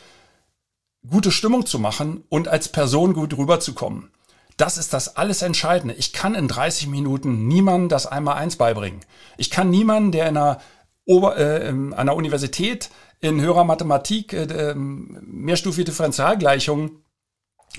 gute 1.09 1.31
Stimmung 1.31 1.65
zu 1.65 1.79
machen 1.79 2.25
und 2.29 2.49
als 2.49 2.69
Person 2.69 3.15
gut 3.15 3.37
rüberzukommen. 3.37 4.11
Das 4.59 4.77
ist 4.77 4.93
das 4.93 5.17
alles 5.17 5.41
Entscheidende. 5.41 5.95
Ich 5.95 6.13
kann 6.13 6.35
in 6.35 6.49
30 6.49 6.89
Minuten 6.89 7.47
niemandem 7.47 7.89
das 7.89 8.07
einmal 8.07 8.37
eins 8.37 8.57
beibringen. 8.57 9.01
Ich 9.37 9.51
kann 9.51 9.71
niemanden, 9.71 10.13
der 10.13 10.29
in 10.29 10.37
einer, 10.37 10.61
Ober, 11.09 11.39
äh, 11.39 11.69
an 11.69 11.95
einer 11.95 12.15
Universität 12.15 12.91
in 13.21 13.41
höherer 13.41 13.65
Mathematik 13.65 14.35
äh, 14.35 14.43
ähm, 14.43 15.19
mehrstufige 15.23 15.87
Differentialgleichungen 15.87 17.03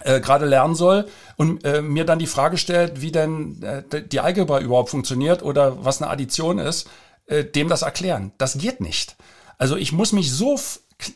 äh, 0.04 0.20
gerade 0.20 0.46
lernen 0.46 0.74
soll 0.74 1.08
und 1.38 1.64
äh, 1.64 1.82
mir 1.82 2.06
dann 2.06 2.20
die 2.20 2.28
Frage 2.28 2.58
stellt, 2.58 3.02
wie 3.02 3.12
denn 3.12 3.62
äh, 3.62 4.02
die 4.02 4.20
Algebra 4.20 4.60
überhaupt 4.60 4.90
funktioniert 4.90 5.44
oder 5.44 5.86
was 5.86 6.02
eine 6.02 6.10
Addition 6.10 6.58
ist, 6.58 6.90
äh, 7.28 7.44
dem 7.46 7.70
das 7.70 7.84
erklären. 7.84 8.32
Das 8.40 8.58
geht 8.58 8.82
nicht. 8.82 9.16
Also 9.60 9.78
ich 9.78 9.92
muss 9.92 10.12
mich 10.12 10.32
so 10.32 10.60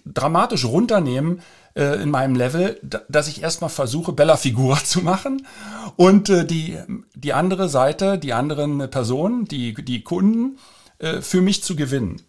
dramatisch 0.05 0.65
runternehmen 0.65 1.41
äh, 1.75 2.01
in 2.01 2.12
meinem 2.12 2.36
Level, 2.36 2.79
dass 3.10 3.27
ich 3.27 3.41
erstmal 3.41 3.72
versuche, 3.72 4.13
Bella 4.13 4.38
Figura 4.38 4.77
zu 4.84 5.01
machen 5.01 5.48
und 5.96 6.29
äh, 6.29 6.46
die, 6.46 6.77
die 7.15 7.34
andere 7.34 7.70
Seite, 7.70 8.20
die 8.20 8.34
anderen 8.34 8.88
Personen, 8.91 9.46
die, 9.46 9.74
die 9.74 10.03
Kunden 10.03 10.60
äh, 11.03 11.22
für 11.22 11.41
mich 11.41 11.63
zu 11.63 11.75
gewinnen. 11.75 12.22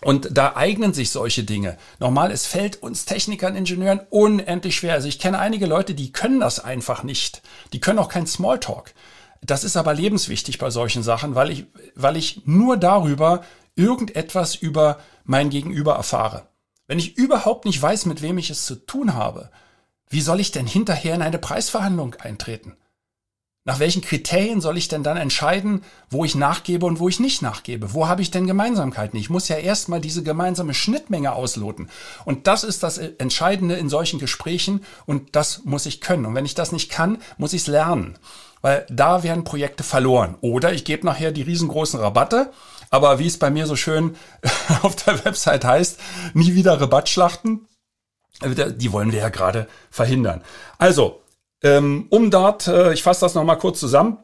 Und 0.00 0.28
da 0.30 0.54
eignen 0.56 0.94
sich 0.94 1.10
solche 1.10 1.44
Dinge. 1.44 1.76
Nochmal, 1.98 2.30
es 2.30 2.46
fällt 2.46 2.82
uns 2.82 3.04
Technikern, 3.04 3.56
Ingenieuren 3.56 4.00
unendlich 4.10 4.76
schwer. 4.76 4.94
Also 4.94 5.08
ich 5.08 5.18
kenne 5.18 5.38
einige 5.38 5.66
Leute, 5.66 5.94
die 5.94 6.12
können 6.12 6.40
das 6.40 6.60
einfach 6.60 7.02
nicht. 7.02 7.42
Die 7.72 7.80
können 7.80 7.98
auch 7.98 8.08
kein 8.08 8.26
Smalltalk. 8.26 8.94
Das 9.42 9.64
ist 9.64 9.76
aber 9.76 9.92
lebenswichtig 9.94 10.58
bei 10.58 10.70
solchen 10.70 11.02
Sachen, 11.02 11.34
weil 11.34 11.50
ich, 11.50 11.66
weil 11.94 12.16
ich 12.16 12.46
nur 12.46 12.76
darüber 12.76 13.44
irgendetwas 13.74 14.54
über 14.54 15.00
mein 15.24 15.50
Gegenüber 15.50 15.94
erfahre. 15.94 16.48
Wenn 16.86 16.98
ich 16.98 17.16
überhaupt 17.18 17.64
nicht 17.64 17.80
weiß, 17.80 18.06
mit 18.06 18.22
wem 18.22 18.38
ich 18.38 18.50
es 18.50 18.64
zu 18.64 18.74
tun 18.76 19.14
habe, 19.14 19.50
wie 20.08 20.22
soll 20.22 20.40
ich 20.40 20.52
denn 20.52 20.66
hinterher 20.66 21.14
in 21.14 21.22
eine 21.22 21.38
Preisverhandlung 21.38 22.14
eintreten? 22.14 22.76
Nach 23.68 23.80
welchen 23.80 24.00
Kriterien 24.00 24.62
soll 24.62 24.78
ich 24.78 24.88
denn 24.88 25.02
dann 25.02 25.18
entscheiden, 25.18 25.82
wo 26.08 26.24
ich 26.24 26.34
nachgebe 26.34 26.86
und 26.86 27.00
wo 27.00 27.08
ich 27.10 27.20
nicht 27.20 27.42
nachgebe? 27.42 27.92
Wo 27.92 28.08
habe 28.08 28.22
ich 28.22 28.30
denn 28.30 28.46
Gemeinsamkeiten? 28.46 29.20
Ich 29.20 29.28
muss 29.28 29.48
ja 29.48 29.56
erstmal 29.56 30.00
diese 30.00 30.22
gemeinsame 30.22 30.72
Schnittmenge 30.72 31.34
ausloten. 31.34 31.90
Und 32.24 32.46
das 32.46 32.64
ist 32.64 32.82
das 32.82 32.96
Entscheidende 32.96 33.74
in 33.74 33.90
solchen 33.90 34.20
Gesprächen 34.20 34.82
und 35.04 35.36
das 35.36 35.66
muss 35.66 35.84
ich 35.84 36.00
können. 36.00 36.24
Und 36.24 36.34
wenn 36.34 36.46
ich 36.46 36.54
das 36.54 36.72
nicht 36.72 36.90
kann, 36.90 37.18
muss 37.36 37.52
ich 37.52 37.60
es 37.60 37.66
lernen. 37.66 38.18
Weil 38.62 38.86
da 38.88 39.22
werden 39.22 39.44
Projekte 39.44 39.82
verloren. 39.82 40.36
Oder 40.40 40.72
ich 40.72 40.86
gebe 40.86 41.04
nachher 41.04 41.30
die 41.30 41.42
riesengroßen 41.42 42.00
Rabatte. 42.00 42.50
Aber 42.88 43.18
wie 43.18 43.26
es 43.26 43.38
bei 43.38 43.50
mir 43.50 43.66
so 43.66 43.76
schön 43.76 44.16
auf 44.82 44.96
der 44.96 45.22
Website 45.26 45.66
heißt, 45.66 46.00
nie 46.32 46.54
wieder 46.54 46.80
Rabattschlachten. 46.80 47.68
Die 48.42 48.92
wollen 48.92 49.12
wir 49.12 49.18
ja 49.18 49.28
gerade 49.28 49.68
verhindern. 49.90 50.42
Also, 50.78 51.20
ähm, 51.62 52.06
um 52.10 52.30
dort, 52.30 52.66
äh, 52.66 52.92
ich 52.92 53.02
fasse 53.02 53.20
das 53.22 53.34
nochmal 53.34 53.58
kurz 53.58 53.80
zusammen. 53.80 54.18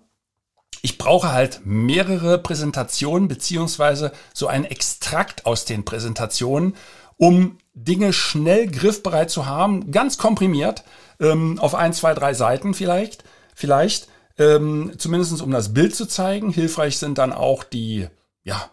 Ich 0.83 0.99
brauche 0.99 1.33
halt 1.33 1.62
mehrere 1.64 2.38
Präsentationen 2.38 3.29
beziehungsweise 3.29 4.12
so 4.35 4.47
ein 4.47 4.64
Extrakt 4.64 5.47
aus 5.47 5.64
den 5.64 5.85
Präsentationen, 5.85 6.76
um 7.17 7.59
Dinge 7.75 8.12
schnell 8.12 8.67
griffbereit 8.67 9.31
zu 9.31 9.47
haben, 9.47 9.91
ganz 9.91 10.19
komprimiert, 10.19 10.85
ähm, 11.21 11.59
auf 11.59 11.75
ein, 11.75 11.93
zwei, 11.93 12.14
drei 12.14 12.35
Seiten 12.35 12.75
vielleicht, 12.75 13.25
vielleicht, 13.55 14.09
ähm, 14.38 14.93
zumindest 14.99 15.41
um 15.41 15.50
das 15.50 15.73
Bild 15.75 15.95
zu 15.95 16.07
zeigen. 16.07 16.50
Hilfreich 16.50 16.99
sind 16.99 17.19
dann 17.19 17.33
auch 17.33 17.64
die, 17.64 18.09
ja, 18.43 18.71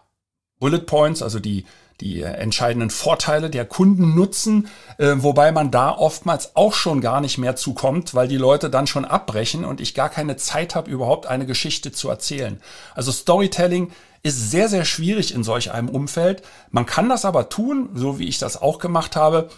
Bullet 0.58 0.80
Points, 0.80 1.22
also 1.22 1.40
die, 1.40 1.64
die 2.02 2.22
entscheidenden 2.22 2.90
Vorteile 2.90 3.48
der 3.48 3.64
Kunden 3.64 4.14
nutzen, 4.14 4.68
äh, 4.98 5.14
wobei 5.18 5.52
man 5.52 5.70
da 5.70 5.90
oftmals 5.90 6.56
auch 6.56 6.74
schon 6.74 7.00
gar 7.00 7.20
nicht 7.20 7.38
mehr 7.38 7.56
zukommt, 7.56 8.14
weil 8.14 8.28
die 8.28 8.36
Leute 8.36 8.70
dann 8.70 8.86
schon 8.86 9.04
abbrechen 9.04 9.64
und 9.64 9.80
ich 9.80 9.94
gar 9.94 10.08
keine 10.08 10.36
Zeit 10.36 10.74
habe, 10.74 10.90
überhaupt 10.90 11.26
eine 11.26 11.46
Geschichte 11.46 11.92
zu 11.92 12.08
erzählen. 12.08 12.60
Also 12.94 13.12
Storytelling 13.12 13.92
ist 14.22 14.50
sehr, 14.50 14.68
sehr 14.68 14.84
schwierig 14.84 15.34
in 15.34 15.44
solch 15.44 15.72
einem 15.72 15.88
Umfeld. 15.88 16.42
Man 16.70 16.86
kann 16.86 17.08
das 17.08 17.24
aber 17.24 17.48
tun, 17.48 17.90
so 17.94 18.18
wie 18.18 18.28
ich 18.28 18.38
das 18.38 18.60
auch 18.60 18.78
gemacht 18.78 19.16
habe, 19.16 19.48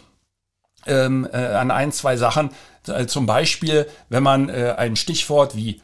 ähm, 0.86 1.26
äh, 1.32 1.36
an 1.36 1.70
ein, 1.70 1.92
zwei 1.92 2.16
Sachen. 2.16 2.50
Äh, 2.86 3.06
zum 3.06 3.26
Beispiel, 3.26 3.86
wenn 4.08 4.22
man 4.22 4.48
äh, 4.48 4.74
ein 4.76 4.96
Stichwort 4.96 5.56
wie 5.56 5.80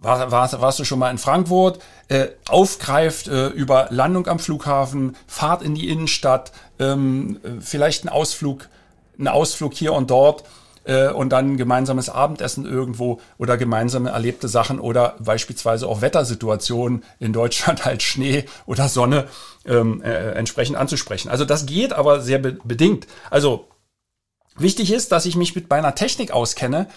war, 0.00 0.30
war, 0.30 0.60
warst 0.60 0.78
du 0.78 0.84
schon 0.84 0.98
mal 0.98 1.10
in 1.10 1.18
Frankfurt, 1.18 1.82
äh, 2.08 2.28
aufgreift 2.48 3.28
äh, 3.28 3.48
über 3.48 3.88
Landung 3.90 4.26
am 4.26 4.38
Flughafen, 4.38 5.16
Fahrt 5.26 5.62
in 5.62 5.74
die 5.74 5.88
Innenstadt, 5.88 6.52
ähm, 6.78 7.38
äh, 7.42 7.60
vielleicht 7.60 8.04
ein 8.04 8.08
Ausflug, 8.08 8.68
ein 9.18 9.28
Ausflug 9.28 9.74
hier 9.74 9.92
und 9.92 10.10
dort 10.10 10.44
äh, 10.84 11.08
und 11.08 11.30
dann 11.30 11.58
gemeinsames 11.58 12.08
Abendessen 12.08 12.64
irgendwo 12.64 13.20
oder 13.36 13.58
gemeinsame 13.58 14.10
erlebte 14.10 14.48
Sachen 14.48 14.80
oder 14.80 15.16
beispielsweise 15.18 15.86
auch 15.86 16.00
Wettersituationen 16.00 17.04
in 17.18 17.34
Deutschland 17.34 17.84
halt 17.84 18.02
Schnee 18.02 18.46
oder 18.66 18.88
Sonne 18.88 19.28
ähm, 19.66 20.00
äh, 20.02 20.32
entsprechend 20.32 20.76
anzusprechen. 20.76 21.28
Also 21.28 21.44
das 21.44 21.66
geht 21.66 21.92
aber 21.92 22.20
sehr 22.20 22.38
be 22.38 22.58
bedingt. 22.64 23.06
Also 23.30 23.68
wichtig 24.56 24.92
ist, 24.92 25.12
dass 25.12 25.26
ich 25.26 25.36
mich 25.36 25.54
mit 25.54 25.68
meiner 25.68 25.94
Technik 25.94 26.30
auskenne, 26.30 26.88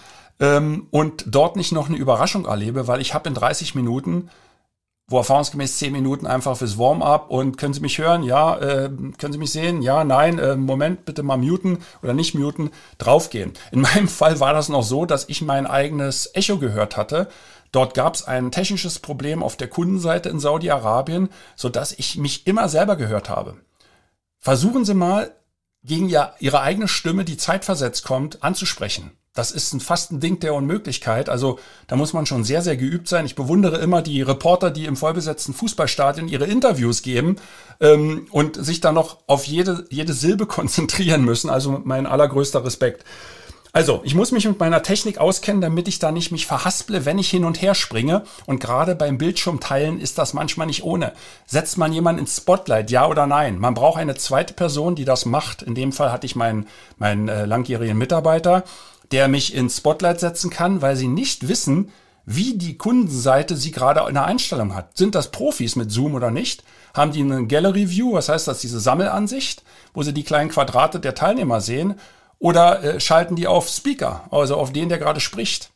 ähm, 0.43 0.87
und 0.91 1.23
dort 1.27 1.55
nicht 1.55 1.71
noch 1.71 1.87
eine 1.87 1.97
Überraschung 1.97 2.45
erlebe, 2.45 2.87
weil 2.89 2.99
ich 2.99 3.13
habe 3.13 3.29
in 3.29 3.35
30 3.35 3.75
Minuten, 3.75 4.29
wo 5.07 5.17
erfahrungsgemäß 5.17 5.77
10 5.77 5.93
Minuten 5.93 6.27
einfach 6.27 6.57
fürs 6.57 6.77
Warm-up 6.77 7.31
und 7.31 7.57
können 7.57 7.73
Sie 7.73 7.79
mich 7.79 7.97
hören? 7.97 8.23
Ja, 8.23 8.57
äh, 8.57 8.89
können 9.17 9.31
Sie 9.31 9.37
mich 9.39 9.53
sehen? 9.53 9.81
Ja, 9.81 10.03
nein, 10.03 10.39
äh, 10.39 10.57
Moment, 10.57 11.05
bitte 11.05 11.23
mal 11.23 11.37
muten 11.37 11.77
oder 12.01 12.13
nicht 12.13 12.35
muten, 12.35 12.71
draufgehen. 12.97 13.53
In 13.71 13.81
meinem 13.93 14.09
Fall 14.09 14.41
war 14.41 14.53
das 14.53 14.67
noch 14.67 14.83
so, 14.83 15.05
dass 15.05 15.29
ich 15.29 15.41
mein 15.41 15.65
eigenes 15.65 16.29
Echo 16.33 16.57
gehört 16.57 16.97
hatte. 16.97 17.29
Dort 17.71 17.93
gab 17.93 18.13
es 18.13 18.25
ein 18.25 18.51
technisches 18.51 18.99
Problem 18.99 19.41
auf 19.41 19.55
der 19.55 19.69
Kundenseite 19.69 20.27
in 20.27 20.41
Saudi-Arabien, 20.41 21.29
sodass 21.55 21.93
ich 21.93 22.17
mich 22.17 22.45
immer 22.47 22.67
selber 22.67 22.97
gehört 22.97 23.29
habe. 23.29 23.55
Versuchen 24.39 24.83
Sie 24.83 24.93
mal, 24.93 25.33
gegen 25.83 26.09
Ihre 26.09 26.61
eigene 26.61 26.87
Stimme, 26.87 27.25
die 27.25 27.37
zeitversetzt 27.37 28.03
kommt, 28.03 28.43
anzusprechen. 28.43 29.11
Das 29.33 29.49
ist 29.49 29.73
ein, 29.73 29.79
fast 29.79 30.11
ein 30.11 30.19
Ding 30.19 30.39
der 30.39 30.53
Unmöglichkeit. 30.53 31.27
Also 31.27 31.57
da 31.87 31.95
muss 31.95 32.13
man 32.13 32.27
schon 32.27 32.43
sehr, 32.43 32.61
sehr 32.61 32.77
geübt 32.77 33.07
sein. 33.07 33.25
Ich 33.25 33.33
bewundere 33.33 33.77
immer 33.77 34.03
die 34.03 34.21
Reporter, 34.21 34.69
die 34.69 34.85
im 34.85 34.95
vollbesetzten 34.95 35.55
Fußballstadion 35.55 36.27
ihre 36.27 36.45
Interviews 36.45 37.01
geben 37.01 37.37
ähm, 37.79 38.27
und 38.29 38.63
sich 38.63 38.79
dann 38.79 38.93
noch 38.93 39.17
auf 39.25 39.45
jede, 39.45 39.85
jede 39.89 40.13
Silbe 40.13 40.45
konzentrieren 40.47 41.25
müssen. 41.25 41.49
Also 41.49 41.81
mein 41.83 42.05
allergrößter 42.05 42.63
Respekt. 42.63 43.05
Also, 43.75 44.01
ich 44.03 44.13
muss 44.13 44.31
mich 44.31 44.47
mit 44.47 44.59
meiner 44.59 44.83
Technik 44.83 45.17
auskennen, 45.17 45.61
damit 45.61 45.87
ich 45.87 45.99
da 45.99 46.11
nicht 46.11 46.31
mich 46.31 46.45
verhasple, 46.45 47.05
wenn 47.05 47.17
ich 47.17 47.29
hin 47.29 47.43
und 47.43 47.61
her 47.61 47.73
springe. 47.73 48.23
Und 48.45 48.59
gerade 48.59 48.95
beim 48.95 49.17
Bildschirmteilen 49.17 49.99
ist 49.99 50.19
das 50.19 50.33
manchmal 50.33 50.67
nicht 50.67 50.83
ohne. 50.83 51.13
Setzt 51.47 51.77
man 51.79 51.91
jemanden 51.91 52.21
ins 52.21 52.37
Spotlight, 52.37 52.91
ja 52.91 53.07
oder 53.07 53.25
nein? 53.25 53.57
Man 53.57 53.73
braucht 53.73 53.99
eine 53.99 54.15
zweite 54.15 54.53
Person, 54.53 54.95
die 54.95 55.05
das 55.05 55.25
macht. 55.25 55.63
In 55.63 55.73
dem 55.73 55.91
Fall 55.91 56.11
hatte 56.11 56.27
ich 56.27 56.35
meinen, 56.35 56.67
meinen 56.99 57.27
äh, 57.27 57.45
langjährigen 57.45 57.97
Mitarbeiter 57.97 58.63
der 59.13 59.27
mich 59.27 59.53
ins 59.53 59.77
Spotlight 59.77 60.19
setzen 60.19 60.49
kann, 60.49 60.81
weil 60.81 60.95
sie 60.95 61.07
nicht 61.07 61.47
wissen, 61.47 61.91
wie 62.25 62.57
die 62.57 62.77
Kundenseite 62.77 63.55
sie 63.55 63.71
gerade 63.71 64.03
in 64.07 64.15
der 64.15 64.25
Einstellung 64.25 64.73
hat. 64.75 64.97
Sind 64.97 65.13
das 65.13 65.29
Profis 65.29 65.75
mit 65.75 65.91
Zoom 65.91 66.15
oder 66.15 66.31
nicht? 66.31 66.63
Haben 66.95 67.11
die 67.11 67.21
eine 67.21 67.45
Gallery 67.45 67.89
View, 67.91 68.13
was 68.13 68.29
heißt 68.29 68.47
das, 68.47 68.61
diese 68.61 68.79
Sammelansicht, 68.79 69.61
wo 69.93 70.01
sie 70.01 70.13
die 70.13 70.23
kleinen 70.23 70.49
Quadrate 70.49 70.99
der 70.99 71.13
Teilnehmer 71.13 71.61
sehen? 71.61 71.95
Oder 72.43 72.83
äh, 72.83 72.99
schalten 72.99 73.37
die 73.37 73.47
auf 73.47 73.69
Speaker, 73.69 74.25
also 74.29 74.57
auf 74.57 74.73
den, 74.73 74.89
der 74.89 74.97
gerade 74.97 75.21
spricht? 75.21 75.69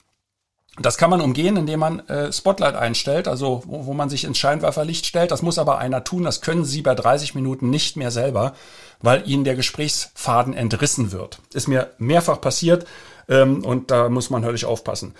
Das 0.77 0.97
kann 0.97 1.09
man 1.09 1.21
umgehen, 1.21 1.55
indem 1.55 1.79
man 1.79 1.99
äh, 2.09 2.31
Spotlight 2.33 2.75
einstellt, 2.75 3.29
also 3.29 3.63
wo, 3.65 3.85
wo 3.85 3.93
man 3.93 4.09
sich 4.09 4.25
ins 4.25 4.37
Scheinwerferlicht 4.37 5.05
stellt. 5.05 5.31
Das 5.31 5.41
muss 5.41 5.59
aber 5.59 5.77
einer 5.77 6.03
tun. 6.03 6.25
Das 6.25 6.41
können 6.41 6.65
Sie 6.65 6.81
bei 6.81 6.93
30 6.93 7.35
Minuten 7.35 7.69
nicht 7.69 7.95
mehr 7.95 8.11
selber, 8.11 8.53
weil 9.01 9.23
Ihnen 9.29 9.45
der 9.45 9.55
Gesprächsfaden 9.55 10.53
entrissen 10.53 11.13
wird. 11.13 11.39
Ist 11.53 11.69
mir 11.69 11.91
mehrfach 11.99 12.41
passiert 12.41 12.85
ähm, 13.29 13.63
und 13.63 13.89
da 13.89 14.09
muss 14.09 14.29
man 14.29 14.43
höllisch 14.43 14.65
aufpassen. 14.65 15.15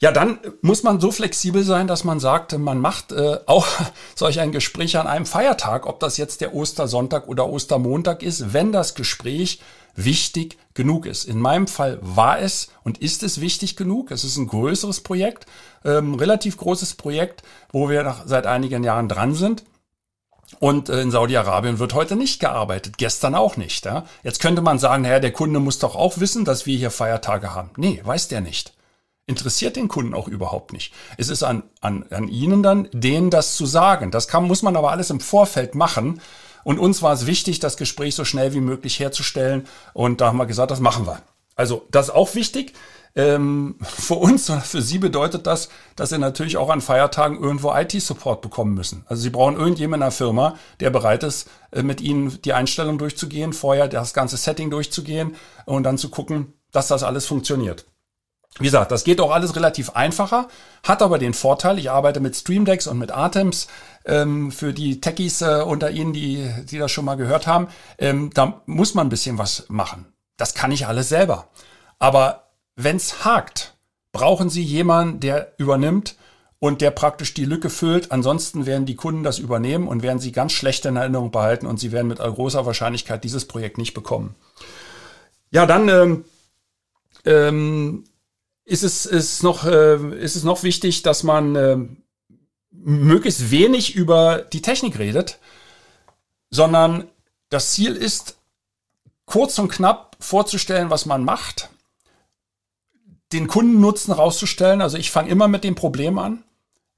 Ja, 0.00 0.12
dann 0.12 0.38
muss 0.62 0.84
man 0.84 1.00
so 1.00 1.10
flexibel 1.10 1.64
sein, 1.64 1.88
dass 1.88 2.04
man 2.04 2.20
sagt, 2.20 2.56
man 2.56 2.78
macht 2.80 3.10
äh, 3.10 3.38
auch 3.46 3.66
solch 4.14 4.38
ein 4.38 4.52
Gespräch 4.52 4.96
an 4.96 5.08
einem 5.08 5.26
Feiertag, 5.26 5.86
ob 5.86 5.98
das 5.98 6.16
jetzt 6.18 6.40
der 6.40 6.54
Ostersonntag 6.54 7.26
oder 7.26 7.48
Ostermontag 7.48 8.22
ist, 8.22 8.52
wenn 8.52 8.70
das 8.70 8.94
Gespräch 8.94 9.60
wichtig 9.96 10.56
genug 10.74 11.04
ist. 11.04 11.24
In 11.24 11.40
meinem 11.40 11.66
Fall 11.66 11.98
war 12.00 12.38
es 12.38 12.68
und 12.84 12.98
ist 12.98 13.24
es 13.24 13.40
wichtig 13.40 13.74
genug. 13.74 14.12
Es 14.12 14.22
ist 14.22 14.36
ein 14.36 14.46
größeres 14.46 15.00
Projekt, 15.00 15.46
ähm, 15.84 16.14
relativ 16.14 16.56
großes 16.58 16.94
Projekt, 16.94 17.42
wo 17.72 17.90
wir 17.90 18.04
nach, 18.04 18.22
seit 18.24 18.46
einigen 18.46 18.84
Jahren 18.84 19.08
dran 19.08 19.34
sind. 19.34 19.64
Und 20.60 20.90
äh, 20.90 21.02
in 21.02 21.10
Saudi-Arabien 21.10 21.80
wird 21.80 21.94
heute 21.94 22.14
nicht 22.14 22.38
gearbeitet, 22.38 22.98
gestern 22.98 23.34
auch 23.34 23.56
nicht. 23.56 23.84
Ja? 23.84 24.04
Jetzt 24.22 24.38
könnte 24.38 24.62
man 24.62 24.78
sagen, 24.78 25.02
naja, 25.02 25.18
der 25.18 25.32
Kunde 25.32 25.58
muss 25.58 25.80
doch 25.80 25.96
auch 25.96 26.20
wissen, 26.20 26.44
dass 26.44 26.66
wir 26.66 26.78
hier 26.78 26.92
Feiertage 26.92 27.52
haben. 27.52 27.70
Nee, 27.76 28.00
weiß 28.04 28.28
der 28.28 28.40
nicht 28.40 28.77
interessiert 29.28 29.76
den 29.76 29.88
Kunden 29.88 30.14
auch 30.14 30.26
überhaupt 30.26 30.72
nicht. 30.72 30.92
Es 31.16 31.28
ist 31.28 31.42
an, 31.42 31.62
an, 31.80 32.04
an 32.10 32.28
Ihnen 32.28 32.62
dann, 32.62 32.88
denen 32.92 33.30
das 33.30 33.56
zu 33.56 33.66
sagen. 33.66 34.10
Das 34.10 34.26
kann, 34.26 34.44
muss 34.44 34.62
man 34.62 34.74
aber 34.74 34.90
alles 34.90 35.10
im 35.10 35.20
Vorfeld 35.20 35.74
machen. 35.74 36.20
Und 36.64 36.78
uns 36.78 37.02
war 37.02 37.12
es 37.12 37.26
wichtig, 37.26 37.60
das 37.60 37.76
Gespräch 37.76 38.14
so 38.14 38.24
schnell 38.24 38.54
wie 38.54 38.60
möglich 38.60 38.98
herzustellen. 38.98 39.66
Und 39.92 40.20
da 40.20 40.28
haben 40.28 40.38
wir 40.38 40.46
gesagt, 40.46 40.70
das 40.70 40.80
machen 40.80 41.06
wir. 41.06 41.22
Also 41.54 41.86
das 41.90 42.08
ist 42.08 42.14
auch 42.14 42.34
wichtig. 42.34 42.72
Ähm, 43.14 43.76
für 43.82 44.14
uns 44.14 44.48
oder 44.48 44.60
für 44.60 44.80
Sie 44.80 44.98
bedeutet 44.98 45.46
das, 45.46 45.68
dass 45.94 46.08
Sie 46.08 46.18
natürlich 46.18 46.56
auch 46.56 46.70
an 46.70 46.80
Feiertagen 46.80 47.38
irgendwo 47.38 47.72
IT-Support 47.74 48.40
bekommen 48.40 48.74
müssen. 48.74 49.04
Also 49.08 49.22
Sie 49.22 49.30
brauchen 49.30 49.56
irgendjemanden 49.56 50.06
in 50.06 50.10
der 50.10 50.16
Firma, 50.16 50.56
der 50.80 50.90
bereit 50.90 51.22
ist, 51.22 51.50
äh, 51.70 51.82
mit 51.82 52.00
Ihnen 52.00 52.40
die 52.42 52.54
Einstellung 52.54 52.96
durchzugehen, 52.96 53.52
vorher 53.52 53.88
das 53.88 54.14
ganze 54.14 54.38
Setting 54.38 54.70
durchzugehen 54.70 55.36
und 55.66 55.82
dann 55.84 55.98
zu 55.98 56.08
gucken, 56.08 56.54
dass 56.72 56.88
das 56.88 57.02
alles 57.02 57.26
funktioniert. 57.26 57.86
Wie 58.58 58.64
gesagt, 58.64 58.90
das 58.90 59.04
geht 59.04 59.20
auch 59.20 59.30
alles 59.30 59.54
relativ 59.54 59.90
einfacher, 59.90 60.48
hat 60.82 61.02
aber 61.02 61.18
den 61.18 61.34
Vorteil, 61.34 61.78
ich 61.78 61.90
arbeite 61.90 62.18
mit 62.18 62.34
Streamdecks 62.34 62.86
und 62.86 62.98
mit 62.98 63.12
Artems, 63.12 63.68
ähm, 64.04 64.50
für 64.50 64.72
die 64.72 65.00
Techies 65.00 65.42
äh, 65.42 65.62
unter 65.64 65.90
Ihnen, 65.90 66.12
die, 66.12 66.50
die 66.64 66.78
das 66.78 66.90
schon 66.90 67.04
mal 67.04 67.16
gehört 67.16 67.46
haben, 67.46 67.68
ähm, 67.98 68.30
da 68.34 68.62
muss 68.66 68.94
man 68.94 69.06
ein 69.06 69.10
bisschen 69.10 69.38
was 69.38 69.66
machen. 69.68 70.06
Das 70.36 70.54
kann 70.54 70.72
ich 70.72 70.86
alles 70.86 71.08
selber. 71.08 71.48
Aber 71.98 72.48
wenn's 72.74 73.24
hakt, 73.24 73.76
brauchen 74.12 74.50
Sie 74.50 74.62
jemanden, 74.62 75.20
der 75.20 75.52
übernimmt 75.58 76.16
und 76.58 76.80
der 76.80 76.90
praktisch 76.90 77.34
die 77.34 77.44
Lücke 77.44 77.70
füllt. 77.70 78.10
Ansonsten 78.10 78.66
werden 78.66 78.86
die 78.86 78.96
Kunden 78.96 79.22
das 79.22 79.38
übernehmen 79.38 79.86
und 79.86 80.02
werden 80.02 80.18
sie 80.18 80.32
ganz 80.32 80.52
schlecht 80.52 80.84
in 80.86 80.96
Erinnerung 80.96 81.30
behalten 81.30 81.66
und 81.66 81.78
sie 81.78 81.92
werden 81.92 82.08
mit 82.08 82.18
großer 82.18 82.66
Wahrscheinlichkeit 82.66 83.22
dieses 83.24 83.46
Projekt 83.46 83.78
nicht 83.78 83.94
bekommen. 83.94 84.34
Ja, 85.50 85.66
dann 85.66 85.88
ähm, 85.88 86.24
ähm, 87.24 88.04
ist 88.68 88.82
es, 88.82 89.06
ist 89.06 89.42
noch, 89.42 89.64
äh, 89.64 89.96
ist 90.20 90.36
es 90.36 90.44
noch 90.44 90.62
wichtig, 90.62 91.02
dass 91.02 91.22
man 91.22 91.56
äh, 91.56 91.78
möglichst 92.70 93.50
wenig 93.50 93.94
über 93.94 94.42
die 94.52 94.60
Technik 94.60 94.98
redet, 94.98 95.38
sondern 96.50 97.08
das 97.48 97.72
Ziel 97.72 97.96
ist, 97.96 98.36
kurz 99.24 99.58
und 99.58 99.68
knapp 99.68 100.16
vorzustellen, 100.20 100.90
was 100.90 101.06
man 101.06 101.24
macht, 101.24 101.70
den 103.32 103.48
Kundennutzen 103.48 104.12
rauszustellen. 104.12 104.82
Also 104.82 104.98
ich 104.98 105.10
fange 105.10 105.30
immer 105.30 105.48
mit 105.48 105.64
dem 105.64 105.74
Problem 105.74 106.18
an. 106.18 106.44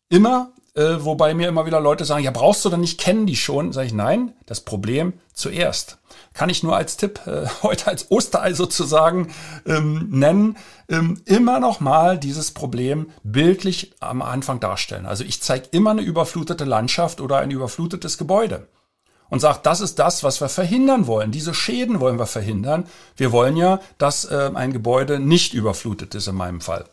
Immer, 0.08 0.52
äh, 0.74 1.04
wobei 1.04 1.34
mir 1.34 1.48
immer 1.48 1.66
wieder 1.66 1.80
Leute 1.80 2.04
sagen, 2.04 2.24
ja, 2.24 2.30
brauchst 2.30 2.64
du 2.64 2.68
denn 2.68 2.80
nicht, 2.80 3.00
kennen 3.00 3.26
die 3.26 3.36
schon? 3.36 3.72
Sage 3.72 3.88
ich, 3.88 3.94
nein, 3.94 4.32
das 4.46 4.60
Problem 4.60 5.14
zuerst. 5.32 5.98
Kann 6.32 6.48
ich 6.50 6.62
nur 6.62 6.76
als 6.76 6.96
Tipp 6.96 7.20
äh, 7.26 7.46
heute 7.62 7.88
als 7.88 8.10
Osterei 8.10 8.54
sozusagen 8.54 9.32
ähm, 9.66 10.08
nennen, 10.10 10.56
ähm, 10.88 11.20
immer 11.24 11.60
noch 11.60 11.80
mal 11.80 12.18
dieses 12.18 12.52
Problem 12.52 13.10
bildlich 13.22 13.92
am 14.00 14.22
Anfang 14.22 14.60
darstellen. 14.60 15.06
Also 15.06 15.24
ich 15.24 15.42
zeige 15.42 15.68
immer 15.72 15.90
eine 15.90 16.02
überflutete 16.02 16.64
Landschaft 16.64 17.20
oder 17.20 17.38
ein 17.38 17.50
überflutetes 17.50 18.18
Gebäude 18.18 18.68
und 19.30 19.40
sage, 19.40 19.60
das 19.62 19.80
ist 19.80 19.98
das, 19.98 20.22
was 20.24 20.40
wir 20.40 20.48
verhindern 20.48 21.06
wollen. 21.06 21.30
Diese 21.30 21.54
Schäden 21.54 22.00
wollen 22.00 22.18
wir 22.18 22.26
verhindern. 22.26 22.84
Wir 23.16 23.32
wollen 23.32 23.56
ja, 23.56 23.80
dass 23.96 24.24
äh, 24.24 24.50
ein 24.52 24.72
Gebäude 24.72 25.20
nicht 25.20 25.54
überflutet 25.54 26.14
ist 26.14 26.26
in 26.26 26.34
meinem 26.34 26.60
Fall. 26.60 26.84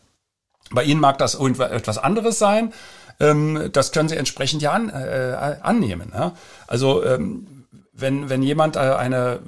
Bei 0.70 0.84
Ihnen 0.84 1.00
mag 1.00 1.18
das 1.18 1.34
etwas 1.34 1.98
anderes 1.98 2.38
sein. 2.38 2.72
Ähm, 3.20 3.70
das 3.72 3.92
können 3.92 4.08
Sie 4.08 4.16
entsprechend 4.16 4.62
ja 4.62 4.72
an, 4.72 4.90
äh, 4.90 5.56
annehmen. 5.62 6.12
Ja? 6.14 6.32
Also 6.66 7.04
ähm, 7.04 7.66
wenn, 7.92 8.28
wenn 8.28 8.42
jemand 8.42 8.76
äh, 8.76 8.80
eine 8.80 9.40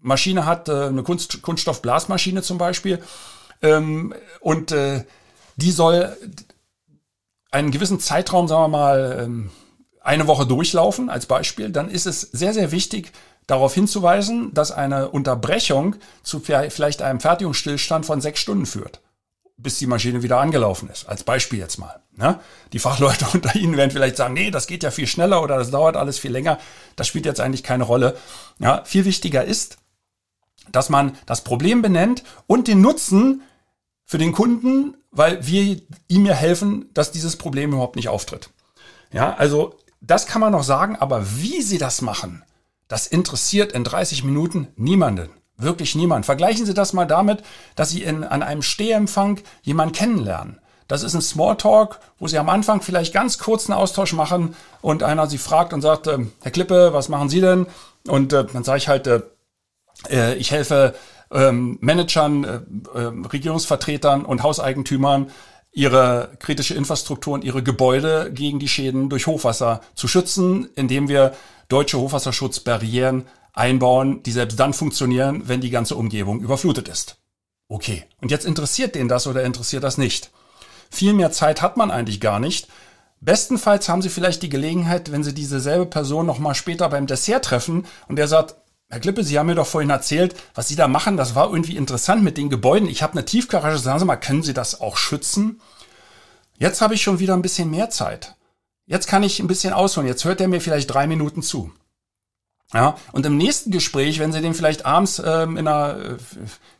Maschine 0.00 0.46
hat, 0.46 0.68
äh, 0.68 0.84
eine 0.84 1.02
Kunst, 1.02 1.42
Kunststoffblasmaschine 1.42 2.42
zum 2.42 2.58
Beispiel, 2.58 3.02
ähm, 3.62 4.14
und 4.40 4.72
äh, 4.72 5.04
die 5.56 5.70
soll 5.70 6.16
einen 7.50 7.70
gewissen 7.70 8.00
Zeitraum, 8.00 8.48
sagen 8.48 8.64
wir 8.64 8.68
mal, 8.68 9.20
ähm, 9.24 9.50
eine 10.00 10.26
Woche 10.26 10.46
durchlaufen 10.46 11.08
als 11.08 11.26
Beispiel, 11.26 11.70
dann 11.70 11.88
ist 11.88 12.06
es 12.06 12.20
sehr, 12.20 12.52
sehr 12.52 12.72
wichtig, 12.72 13.12
darauf 13.46 13.74
hinzuweisen, 13.74 14.52
dass 14.54 14.70
eine 14.70 15.08
Unterbrechung 15.08 15.96
zu 16.22 16.40
vielleicht 16.40 17.02
einem 17.02 17.20
Fertigungsstillstand 17.20 18.06
von 18.06 18.20
sechs 18.20 18.40
Stunden 18.40 18.66
führt 18.66 19.00
bis 19.56 19.78
die 19.78 19.86
Maschine 19.86 20.22
wieder 20.22 20.40
angelaufen 20.40 20.88
ist. 20.90 21.08
Als 21.08 21.22
Beispiel 21.22 21.58
jetzt 21.58 21.78
mal. 21.78 22.02
Ne? 22.16 22.40
Die 22.72 22.78
Fachleute 22.78 23.26
unter 23.32 23.54
Ihnen 23.54 23.76
werden 23.76 23.90
vielleicht 23.90 24.16
sagen, 24.16 24.34
nee, 24.34 24.50
das 24.50 24.66
geht 24.66 24.82
ja 24.82 24.90
viel 24.90 25.06
schneller 25.06 25.42
oder 25.42 25.58
das 25.58 25.70
dauert 25.70 25.96
alles 25.96 26.18
viel 26.18 26.32
länger. 26.32 26.58
Das 26.96 27.06
spielt 27.06 27.26
jetzt 27.26 27.40
eigentlich 27.40 27.62
keine 27.62 27.84
Rolle. 27.84 28.16
Ja, 28.58 28.84
viel 28.84 29.04
wichtiger 29.04 29.44
ist, 29.44 29.78
dass 30.70 30.88
man 30.88 31.16
das 31.26 31.44
Problem 31.44 31.82
benennt 31.82 32.24
und 32.46 32.68
den 32.68 32.80
Nutzen 32.80 33.42
für 34.04 34.18
den 34.18 34.32
Kunden, 34.32 34.96
weil 35.10 35.46
wir 35.46 35.80
ihm 36.08 36.26
ja 36.26 36.34
helfen, 36.34 36.90
dass 36.94 37.12
dieses 37.12 37.36
Problem 37.36 37.72
überhaupt 37.72 37.96
nicht 37.96 38.08
auftritt. 38.08 38.50
Ja, 39.12 39.34
also 39.34 39.78
das 40.00 40.26
kann 40.26 40.40
man 40.40 40.52
noch 40.52 40.64
sagen, 40.64 40.96
aber 40.96 41.24
wie 41.36 41.62
Sie 41.62 41.78
das 41.78 42.02
machen, 42.02 42.42
das 42.88 43.06
interessiert 43.06 43.72
in 43.72 43.84
30 43.84 44.24
Minuten 44.24 44.68
niemanden. 44.76 45.30
Wirklich 45.56 45.94
niemand. 45.94 46.26
Vergleichen 46.26 46.66
Sie 46.66 46.74
das 46.74 46.92
mal 46.92 47.06
damit, 47.06 47.42
dass 47.76 47.90
Sie 47.90 48.02
in, 48.02 48.24
an 48.24 48.42
einem 48.42 48.62
Stehempfang 48.62 49.40
jemanden 49.62 49.94
kennenlernen. 49.94 50.60
Das 50.88 51.02
ist 51.02 51.14
ein 51.14 51.22
Smalltalk, 51.22 52.00
wo 52.18 52.26
Sie 52.26 52.38
am 52.38 52.48
Anfang 52.48 52.82
vielleicht 52.82 53.14
ganz 53.14 53.38
kurz 53.38 53.68
einen 53.68 53.78
Austausch 53.78 54.12
machen 54.12 54.54
und 54.82 55.02
einer 55.02 55.26
Sie 55.28 55.38
fragt 55.38 55.72
und 55.72 55.80
sagt, 55.80 56.06
äh, 56.06 56.18
Herr 56.42 56.50
Klippe, 56.50 56.92
was 56.92 57.08
machen 57.08 57.28
Sie 57.28 57.40
denn? 57.40 57.66
Und 58.06 58.32
äh, 58.32 58.44
dann 58.52 58.64
sage 58.64 58.78
ich 58.78 58.88
halt, 58.88 59.06
äh, 59.06 59.22
äh 60.10 60.34
ich 60.34 60.50
helfe 60.50 60.94
ähm, 61.30 61.78
Managern, 61.80 62.44
äh, 62.44 62.98
äh, 62.98 63.12
Regierungsvertretern 63.32 64.24
und 64.24 64.42
Hauseigentümern, 64.42 65.30
ihre 65.72 66.30
kritische 66.38 66.74
Infrastruktur 66.74 67.34
und 67.34 67.44
ihre 67.44 67.62
Gebäude 67.62 68.30
gegen 68.32 68.58
die 68.58 68.68
Schäden 68.68 69.08
durch 69.08 69.26
Hochwasser 69.26 69.80
zu 69.94 70.06
schützen, 70.06 70.68
indem 70.76 71.08
wir 71.08 71.34
deutsche 71.68 71.98
Hochwasserschutzbarrieren 71.98 73.24
einbauen, 73.54 74.22
die 74.22 74.32
selbst 74.32 74.58
dann 74.60 74.74
funktionieren, 74.74 75.48
wenn 75.48 75.60
die 75.60 75.70
ganze 75.70 75.96
Umgebung 75.96 76.40
überflutet 76.40 76.88
ist. 76.88 77.16
Okay, 77.68 78.04
und 78.20 78.30
jetzt 78.30 78.44
interessiert 78.44 78.94
den 78.94 79.08
das 79.08 79.26
oder 79.26 79.42
interessiert 79.42 79.84
das 79.84 79.96
nicht? 79.96 80.30
Viel 80.90 81.14
mehr 81.14 81.32
Zeit 81.32 81.62
hat 81.62 81.76
man 81.76 81.90
eigentlich 81.90 82.20
gar 82.20 82.40
nicht. 82.40 82.68
Bestenfalls 83.20 83.88
haben 83.88 84.02
Sie 84.02 84.10
vielleicht 84.10 84.42
die 84.42 84.50
Gelegenheit, 84.50 85.10
wenn 85.10 85.24
Sie 85.24 85.32
diese 85.32 85.60
selbe 85.60 85.86
Person 85.86 86.26
nochmal 86.26 86.54
später 86.54 86.88
beim 86.90 87.06
Dessert 87.06 87.46
treffen 87.46 87.86
und 88.06 88.16
der 88.16 88.28
sagt, 88.28 88.56
Herr 88.90 89.00
Klippe, 89.00 89.24
Sie 89.24 89.38
haben 89.38 89.46
mir 89.46 89.54
doch 89.54 89.66
vorhin 89.66 89.90
erzählt, 89.90 90.34
was 90.54 90.68
Sie 90.68 90.76
da 90.76 90.88
machen, 90.88 91.16
das 91.16 91.34
war 91.34 91.48
irgendwie 91.50 91.76
interessant 91.76 92.22
mit 92.22 92.36
den 92.36 92.50
Gebäuden. 92.50 92.88
Ich 92.88 93.02
habe 93.02 93.14
eine 93.14 93.24
Tiefgarage, 93.24 93.78
sagen 93.78 93.98
Sie 93.98 94.04
mal, 94.04 94.16
können 94.16 94.42
Sie 94.42 94.52
das 94.52 94.80
auch 94.80 94.98
schützen? 94.98 95.60
Jetzt 96.58 96.82
habe 96.82 96.94
ich 96.94 97.02
schon 97.02 97.18
wieder 97.18 97.34
ein 97.34 97.42
bisschen 97.42 97.70
mehr 97.70 97.88
Zeit. 97.88 98.36
Jetzt 98.86 99.08
kann 99.08 99.22
ich 99.22 99.40
ein 99.40 99.46
bisschen 99.46 99.72
ausholen. 99.72 100.06
Jetzt 100.06 100.24
hört 100.24 100.40
er 100.40 100.48
mir 100.48 100.60
vielleicht 100.60 100.92
drei 100.92 101.06
Minuten 101.06 101.42
zu. 101.42 101.72
Ja, 102.74 102.96
und 103.12 103.24
im 103.24 103.36
nächsten 103.36 103.70
Gespräch, 103.70 104.18
wenn 104.18 104.32
Sie 104.32 104.40
den 104.40 104.52
vielleicht 104.52 104.84
abends 104.84 105.22
ähm, 105.24 105.56
in 105.56 105.68
einer, 105.68 105.96
äh, 105.96 106.16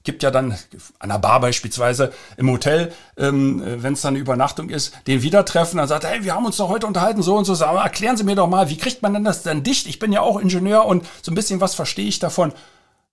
gibt 0.02 0.24
ja 0.24 0.32
dann 0.32 0.50
an 0.50 0.58
einer 0.98 1.20
Bar 1.20 1.38
beispielsweise 1.38 2.12
im 2.36 2.50
Hotel, 2.50 2.92
ähm, 3.16 3.62
wenn 3.64 3.92
es 3.92 4.00
dann 4.00 4.14
eine 4.14 4.18
Übernachtung 4.18 4.70
ist, 4.70 4.92
den 5.06 5.22
wieder 5.22 5.44
treffen, 5.44 5.76
dann 5.76 5.86
sagt 5.86 6.02
er, 6.02 6.10
hey, 6.10 6.24
wir 6.24 6.34
haben 6.34 6.46
uns 6.46 6.56
doch 6.56 6.68
heute 6.68 6.88
unterhalten, 6.88 7.22
so 7.22 7.36
und 7.36 7.44
so, 7.44 7.54
sagen, 7.54 7.78
erklären 7.78 8.16
Sie 8.16 8.24
mir 8.24 8.34
doch 8.34 8.48
mal, 8.48 8.68
wie 8.70 8.76
kriegt 8.76 9.02
man 9.02 9.14
denn 9.14 9.22
das 9.22 9.44
denn 9.44 9.62
dicht? 9.62 9.86
Ich 9.86 10.00
bin 10.00 10.10
ja 10.10 10.20
auch 10.20 10.40
Ingenieur 10.40 10.84
und 10.84 11.06
so 11.22 11.30
ein 11.30 11.36
bisschen 11.36 11.60
was 11.60 11.76
verstehe 11.76 12.08
ich 12.08 12.18
davon. 12.18 12.52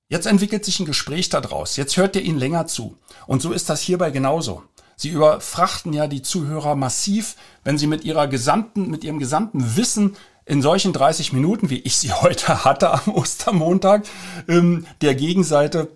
Jetzt 0.09 0.25
entwickelt 0.25 0.65
sich 0.65 0.79
ein 0.79 0.87
Gespräch 0.87 1.29
daraus. 1.29 1.77
Jetzt 1.77 1.97
hört 1.97 2.15
ihr 2.15 2.23
ihn 2.23 2.39
länger 2.39 2.65
zu. 2.65 2.97
Und 3.27 3.43
so 3.43 3.51
ist 3.51 3.69
das 3.69 3.81
hierbei 3.81 4.09
genauso. 4.09 4.63
Sie 4.95 5.09
überfrachten 5.09 5.93
ja 5.93 6.07
die 6.07 6.21
Zuhörer 6.21 6.75
massiv, 6.75 7.35
wenn 7.63 7.77
sie 7.77 7.87
mit 7.87 8.03
ihrer 8.03 8.27
gesamten, 8.27 8.89
mit 8.89 9.03
ihrem 9.03 9.19
gesamten 9.19 9.75
Wissen 9.75 10.15
in 10.45 10.61
solchen 10.61 10.93
30 10.93 11.33
Minuten, 11.33 11.69
wie 11.69 11.79
ich 11.79 11.97
sie 11.97 12.11
heute 12.21 12.63
hatte 12.65 12.91
am 12.91 13.13
Ostermontag, 13.13 14.03
ähm, 14.47 14.85
der 15.01 15.15
Gegenseite 15.15 15.89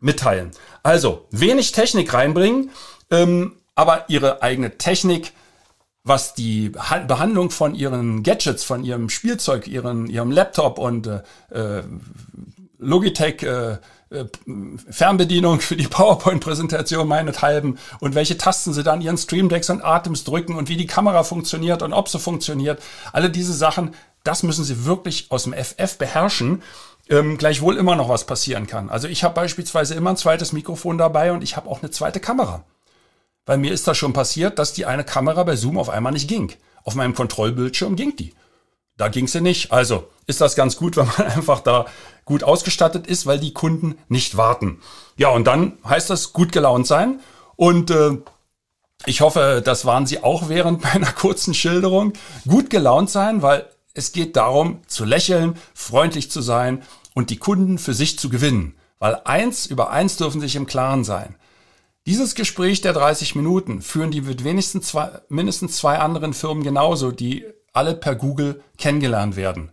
mitteilen. 0.00 0.50
Also 0.82 1.26
wenig 1.30 1.72
Technik 1.72 2.12
reinbringen, 2.12 2.70
ähm, 3.10 3.56
aber 3.74 4.04
ihre 4.08 4.42
eigene 4.42 4.76
Technik, 4.78 5.32
was 6.04 6.34
die 6.34 6.70
Behandlung 6.70 7.50
von 7.50 7.74
ihren 7.76 8.24
Gadgets, 8.24 8.64
von 8.64 8.84
ihrem 8.84 9.08
Spielzeug, 9.08 9.68
ihren, 9.68 10.08
ihrem 10.08 10.32
Laptop 10.32 10.78
und 10.78 11.06
äh, 11.06 11.22
äh 11.50 11.82
Logitech 12.78 13.44
äh, 13.44 13.78
Fernbedienung 14.90 15.60
für 15.60 15.76
die 15.76 15.86
PowerPoint-Präsentation 15.88 17.06
meinethalben 17.06 17.78
und 18.00 18.14
welche 18.14 18.38
Tasten 18.38 18.72
sie 18.72 18.82
dann 18.82 19.00
ihren 19.00 19.18
Streamdecks 19.18 19.70
und 19.70 19.84
Atems 19.84 20.24
drücken 20.24 20.56
und 20.56 20.68
wie 20.68 20.76
die 20.76 20.86
Kamera 20.86 21.22
funktioniert 21.22 21.82
und 21.82 21.92
ob 21.92 22.08
sie 22.08 22.18
funktioniert. 22.18 22.82
Alle 23.12 23.30
diese 23.30 23.52
Sachen, 23.52 23.94
das 24.24 24.42
müssen 24.42 24.64
sie 24.64 24.84
wirklich 24.84 25.26
aus 25.30 25.44
dem 25.44 25.54
FF 25.54 25.98
beherrschen. 25.98 26.62
Ähm, 27.08 27.36
gleichwohl 27.36 27.76
immer 27.76 27.96
noch 27.96 28.08
was 28.08 28.26
passieren 28.26 28.68
kann. 28.68 28.88
Also 28.88 29.08
ich 29.08 29.24
habe 29.24 29.34
beispielsweise 29.34 29.94
immer 29.94 30.10
ein 30.10 30.16
zweites 30.16 30.52
Mikrofon 30.52 30.98
dabei 30.98 31.32
und 31.32 31.42
ich 31.42 31.56
habe 31.56 31.68
auch 31.68 31.82
eine 31.82 31.90
zweite 31.90 32.20
Kamera. 32.20 32.64
Bei 33.44 33.56
mir 33.56 33.72
ist 33.72 33.88
das 33.88 33.98
schon 33.98 34.12
passiert, 34.12 34.58
dass 34.60 34.72
die 34.72 34.86
eine 34.86 35.02
Kamera 35.02 35.42
bei 35.42 35.56
Zoom 35.56 35.78
auf 35.78 35.90
einmal 35.90 36.12
nicht 36.12 36.28
ging. 36.28 36.52
Auf 36.84 36.94
meinem 36.94 37.14
Kontrollbildschirm 37.14 37.96
ging 37.96 38.14
die. 38.14 38.32
Da 39.02 39.08
ging 39.08 39.26
sie 39.26 39.40
nicht. 39.40 39.72
Also 39.72 40.04
ist 40.28 40.40
das 40.40 40.54
ganz 40.54 40.76
gut, 40.76 40.96
wenn 40.96 41.06
man 41.06 41.26
einfach 41.26 41.58
da 41.58 41.86
gut 42.24 42.44
ausgestattet 42.44 43.08
ist, 43.08 43.26
weil 43.26 43.40
die 43.40 43.52
Kunden 43.52 43.98
nicht 44.08 44.36
warten. 44.36 44.80
Ja, 45.16 45.30
und 45.30 45.44
dann 45.44 45.72
heißt 45.84 46.08
das 46.08 46.32
gut 46.32 46.52
gelaunt 46.52 46.86
sein. 46.86 47.18
Und 47.56 47.90
äh, 47.90 48.18
ich 49.04 49.20
hoffe, 49.20 49.60
das 49.64 49.86
waren 49.86 50.06
Sie 50.06 50.22
auch 50.22 50.48
während 50.48 50.84
meiner 50.94 51.10
kurzen 51.10 51.52
Schilderung. 51.52 52.12
Gut 52.46 52.70
gelaunt 52.70 53.10
sein, 53.10 53.42
weil 53.42 53.68
es 53.92 54.12
geht 54.12 54.36
darum, 54.36 54.78
zu 54.86 55.04
lächeln, 55.04 55.56
freundlich 55.74 56.30
zu 56.30 56.40
sein 56.40 56.84
und 57.12 57.30
die 57.30 57.38
Kunden 57.38 57.78
für 57.78 57.94
sich 57.94 58.20
zu 58.20 58.28
gewinnen. 58.28 58.76
Weil 59.00 59.20
eins 59.24 59.66
über 59.66 59.90
eins 59.90 60.16
dürfen 60.16 60.40
sich 60.40 60.54
im 60.54 60.66
Klaren 60.66 61.02
sein. 61.02 61.34
Dieses 62.06 62.36
Gespräch 62.36 62.82
der 62.82 62.92
30 62.92 63.34
Minuten 63.34 63.82
führen 63.82 64.12
die 64.12 64.20
mit 64.20 64.44
wenigstens 64.44 64.86
zwei, 64.86 65.10
mindestens 65.28 65.76
zwei 65.76 65.98
anderen 65.98 66.34
Firmen 66.34 66.62
genauso, 66.62 67.10
die 67.10 67.44
alle 67.72 67.94
per 67.94 68.14
Google 68.14 68.62
kennengelernt 68.78 69.36
werden. 69.36 69.70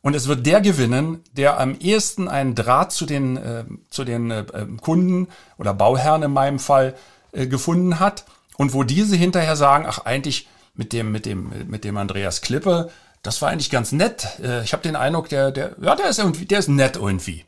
Und 0.00 0.14
es 0.14 0.26
wird 0.26 0.46
der 0.46 0.60
gewinnen, 0.60 1.22
der 1.32 1.60
am 1.60 1.78
ehesten 1.78 2.28
einen 2.28 2.54
Draht 2.54 2.92
zu 2.92 3.06
den, 3.06 3.36
äh, 3.36 3.64
zu 3.88 4.04
den 4.04 4.30
äh, 4.30 4.44
Kunden 4.80 5.28
oder 5.58 5.74
Bauherren 5.74 6.24
in 6.24 6.32
meinem 6.32 6.58
Fall 6.58 6.94
äh, 7.30 7.46
gefunden 7.46 8.00
hat 8.00 8.24
und 8.56 8.74
wo 8.74 8.82
diese 8.82 9.16
hinterher 9.16 9.56
sagen, 9.56 9.86
ach 9.86 10.00
eigentlich 10.04 10.48
mit 10.74 10.92
dem, 10.92 11.12
mit 11.12 11.24
dem, 11.24 11.52
mit 11.68 11.84
dem 11.84 11.96
Andreas 11.96 12.40
Klippe, 12.40 12.90
das 13.22 13.40
war 13.40 13.50
eigentlich 13.50 13.70
ganz 13.70 13.92
nett. 13.92 14.26
Äh, 14.42 14.64
ich 14.64 14.72
habe 14.72 14.82
den 14.82 14.96
Eindruck, 14.96 15.28
der, 15.28 15.52
der, 15.52 15.76
ja, 15.80 15.94
der 15.94 16.08
ist 16.08 16.18
irgendwie, 16.18 16.46
der 16.46 16.58
ist 16.58 16.68
nett 16.68 16.96
irgendwie. 16.96 17.44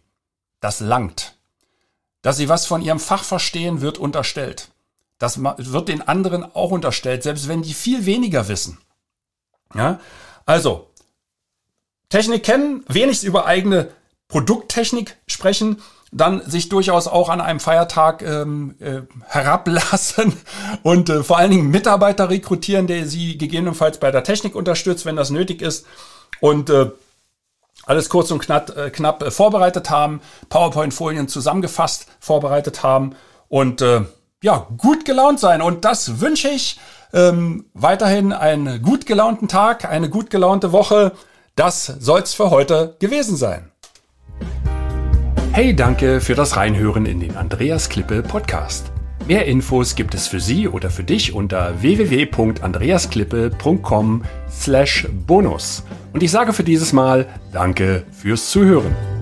Das 0.60 0.78
langt. 0.80 1.34
Dass 2.22 2.36
sie 2.36 2.48
was 2.48 2.66
von 2.66 2.82
ihrem 2.82 3.00
Fach 3.00 3.24
verstehen, 3.24 3.80
wird 3.80 3.98
unterstellt. 3.98 4.70
Das 5.18 5.42
wird 5.42 5.88
den 5.88 6.02
anderen 6.02 6.44
auch 6.54 6.70
unterstellt, 6.70 7.22
selbst 7.22 7.48
wenn 7.48 7.62
die 7.62 7.74
viel 7.74 8.06
weniger 8.06 8.48
wissen. 8.48 8.78
Ja, 9.74 10.00
also 10.46 10.90
Technik 12.08 12.44
kennen, 12.44 12.84
wenigstens 12.88 13.28
über 13.28 13.46
eigene 13.46 13.88
Produkttechnik 14.28 15.16
sprechen, 15.26 15.82
dann 16.12 16.48
sich 16.48 16.68
durchaus 16.68 17.08
auch 17.08 17.28
an 17.28 17.40
einem 17.40 17.58
Feiertag 17.58 18.22
ähm, 18.22 18.76
äh, 18.78 19.02
herablassen 19.26 20.32
und 20.82 21.08
äh, 21.08 21.24
vor 21.24 21.38
allen 21.38 21.50
Dingen 21.50 21.70
Mitarbeiter 21.70 22.30
rekrutieren, 22.30 22.86
der 22.86 23.06
sie 23.06 23.36
gegebenenfalls 23.36 23.98
bei 23.98 24.12
der 24.12 24.22
Technik 24.22 24.54
unterstützt, 24.54 25.06
wenn 25.06 25.16
das 25.16 25.30
nötig 25.30 25.60
ist. 25.60 25.86
Und 26.40 26.70
äh, 26.70 26.90
alles 27.84 28.08
kurz 28.08 28.30
und 28.30 28.38
knapp, 28.38 28.76
äh, 28.76 28.90
knapp 28.90 29.22
äh, 29.22 29.30
vorbereitet 29.30 29.90
haben, 29.90 30.20
PowerPoint-Folien 30.48 31.28
zusammengefasst 31.28 32.06
vorbereitet 32.20 32.82
haben 32.82 33.16
und 33.48 33.82
äh, 33.82 34.02
ja, 34.42 34.68
gut 34.76 35.04
gelaunt 35.04 35.40
sein. 35.40 35.62
Und 35.62 35.84
das 35.84 36.20
wünsche 36.20 36.48
ich 36.48 36.78
ähm, 37.14 37.64
weiterhin 37.72 38.32
einen 38.32 38.82
gut 38.82 39.06
gelaunten 39.06 39.48
Tag, 39.48 39.88
eine 39.88 40.10
gut 40.10 40.28
gelaunte 40.28 40.72
Woche. 40.72 41.12
Das 41.56 41.86
soll's 41.86 42.34
für 42.34 42.50
heute 42.50 42.96
gewesen 42.98 43.36
sein. 43.36 43.70
Hey, 45.52 45.74
danke 45.74 46.20
für 46.20 46.34
das 46.34 46.56
Reinhören 46.56 47.06
in 47.06 47.20
den 47.20 47.36
Andreas 47.36 47.88
Klippe 47.88 48.22
Podcast. 48.22 48.90
Mehr 49.28 49.46
Infos 49.46 49.94
gibt 49.94 50.14
es 50.14 50.28
für 50.28 50.40
Sie 50.40 50.68
oder 50.68 50.90
für 50.90 51.04
dich 51.04 51.32
unter 51.32 51.80
www.andreasklippe.com 51.80 54.22
slash 54.50 55.08
bonus. 55.26 55.84
Und 56.12 56.22
ich 56.22 56.30
sage 56.30 56.52
für 56.52 56.64
dieses 56.64 56.92
Mal 56.92 57.26
Danke 57.52 58.04
fürs 58.10 58.50
Zuhören. 58.50 59.13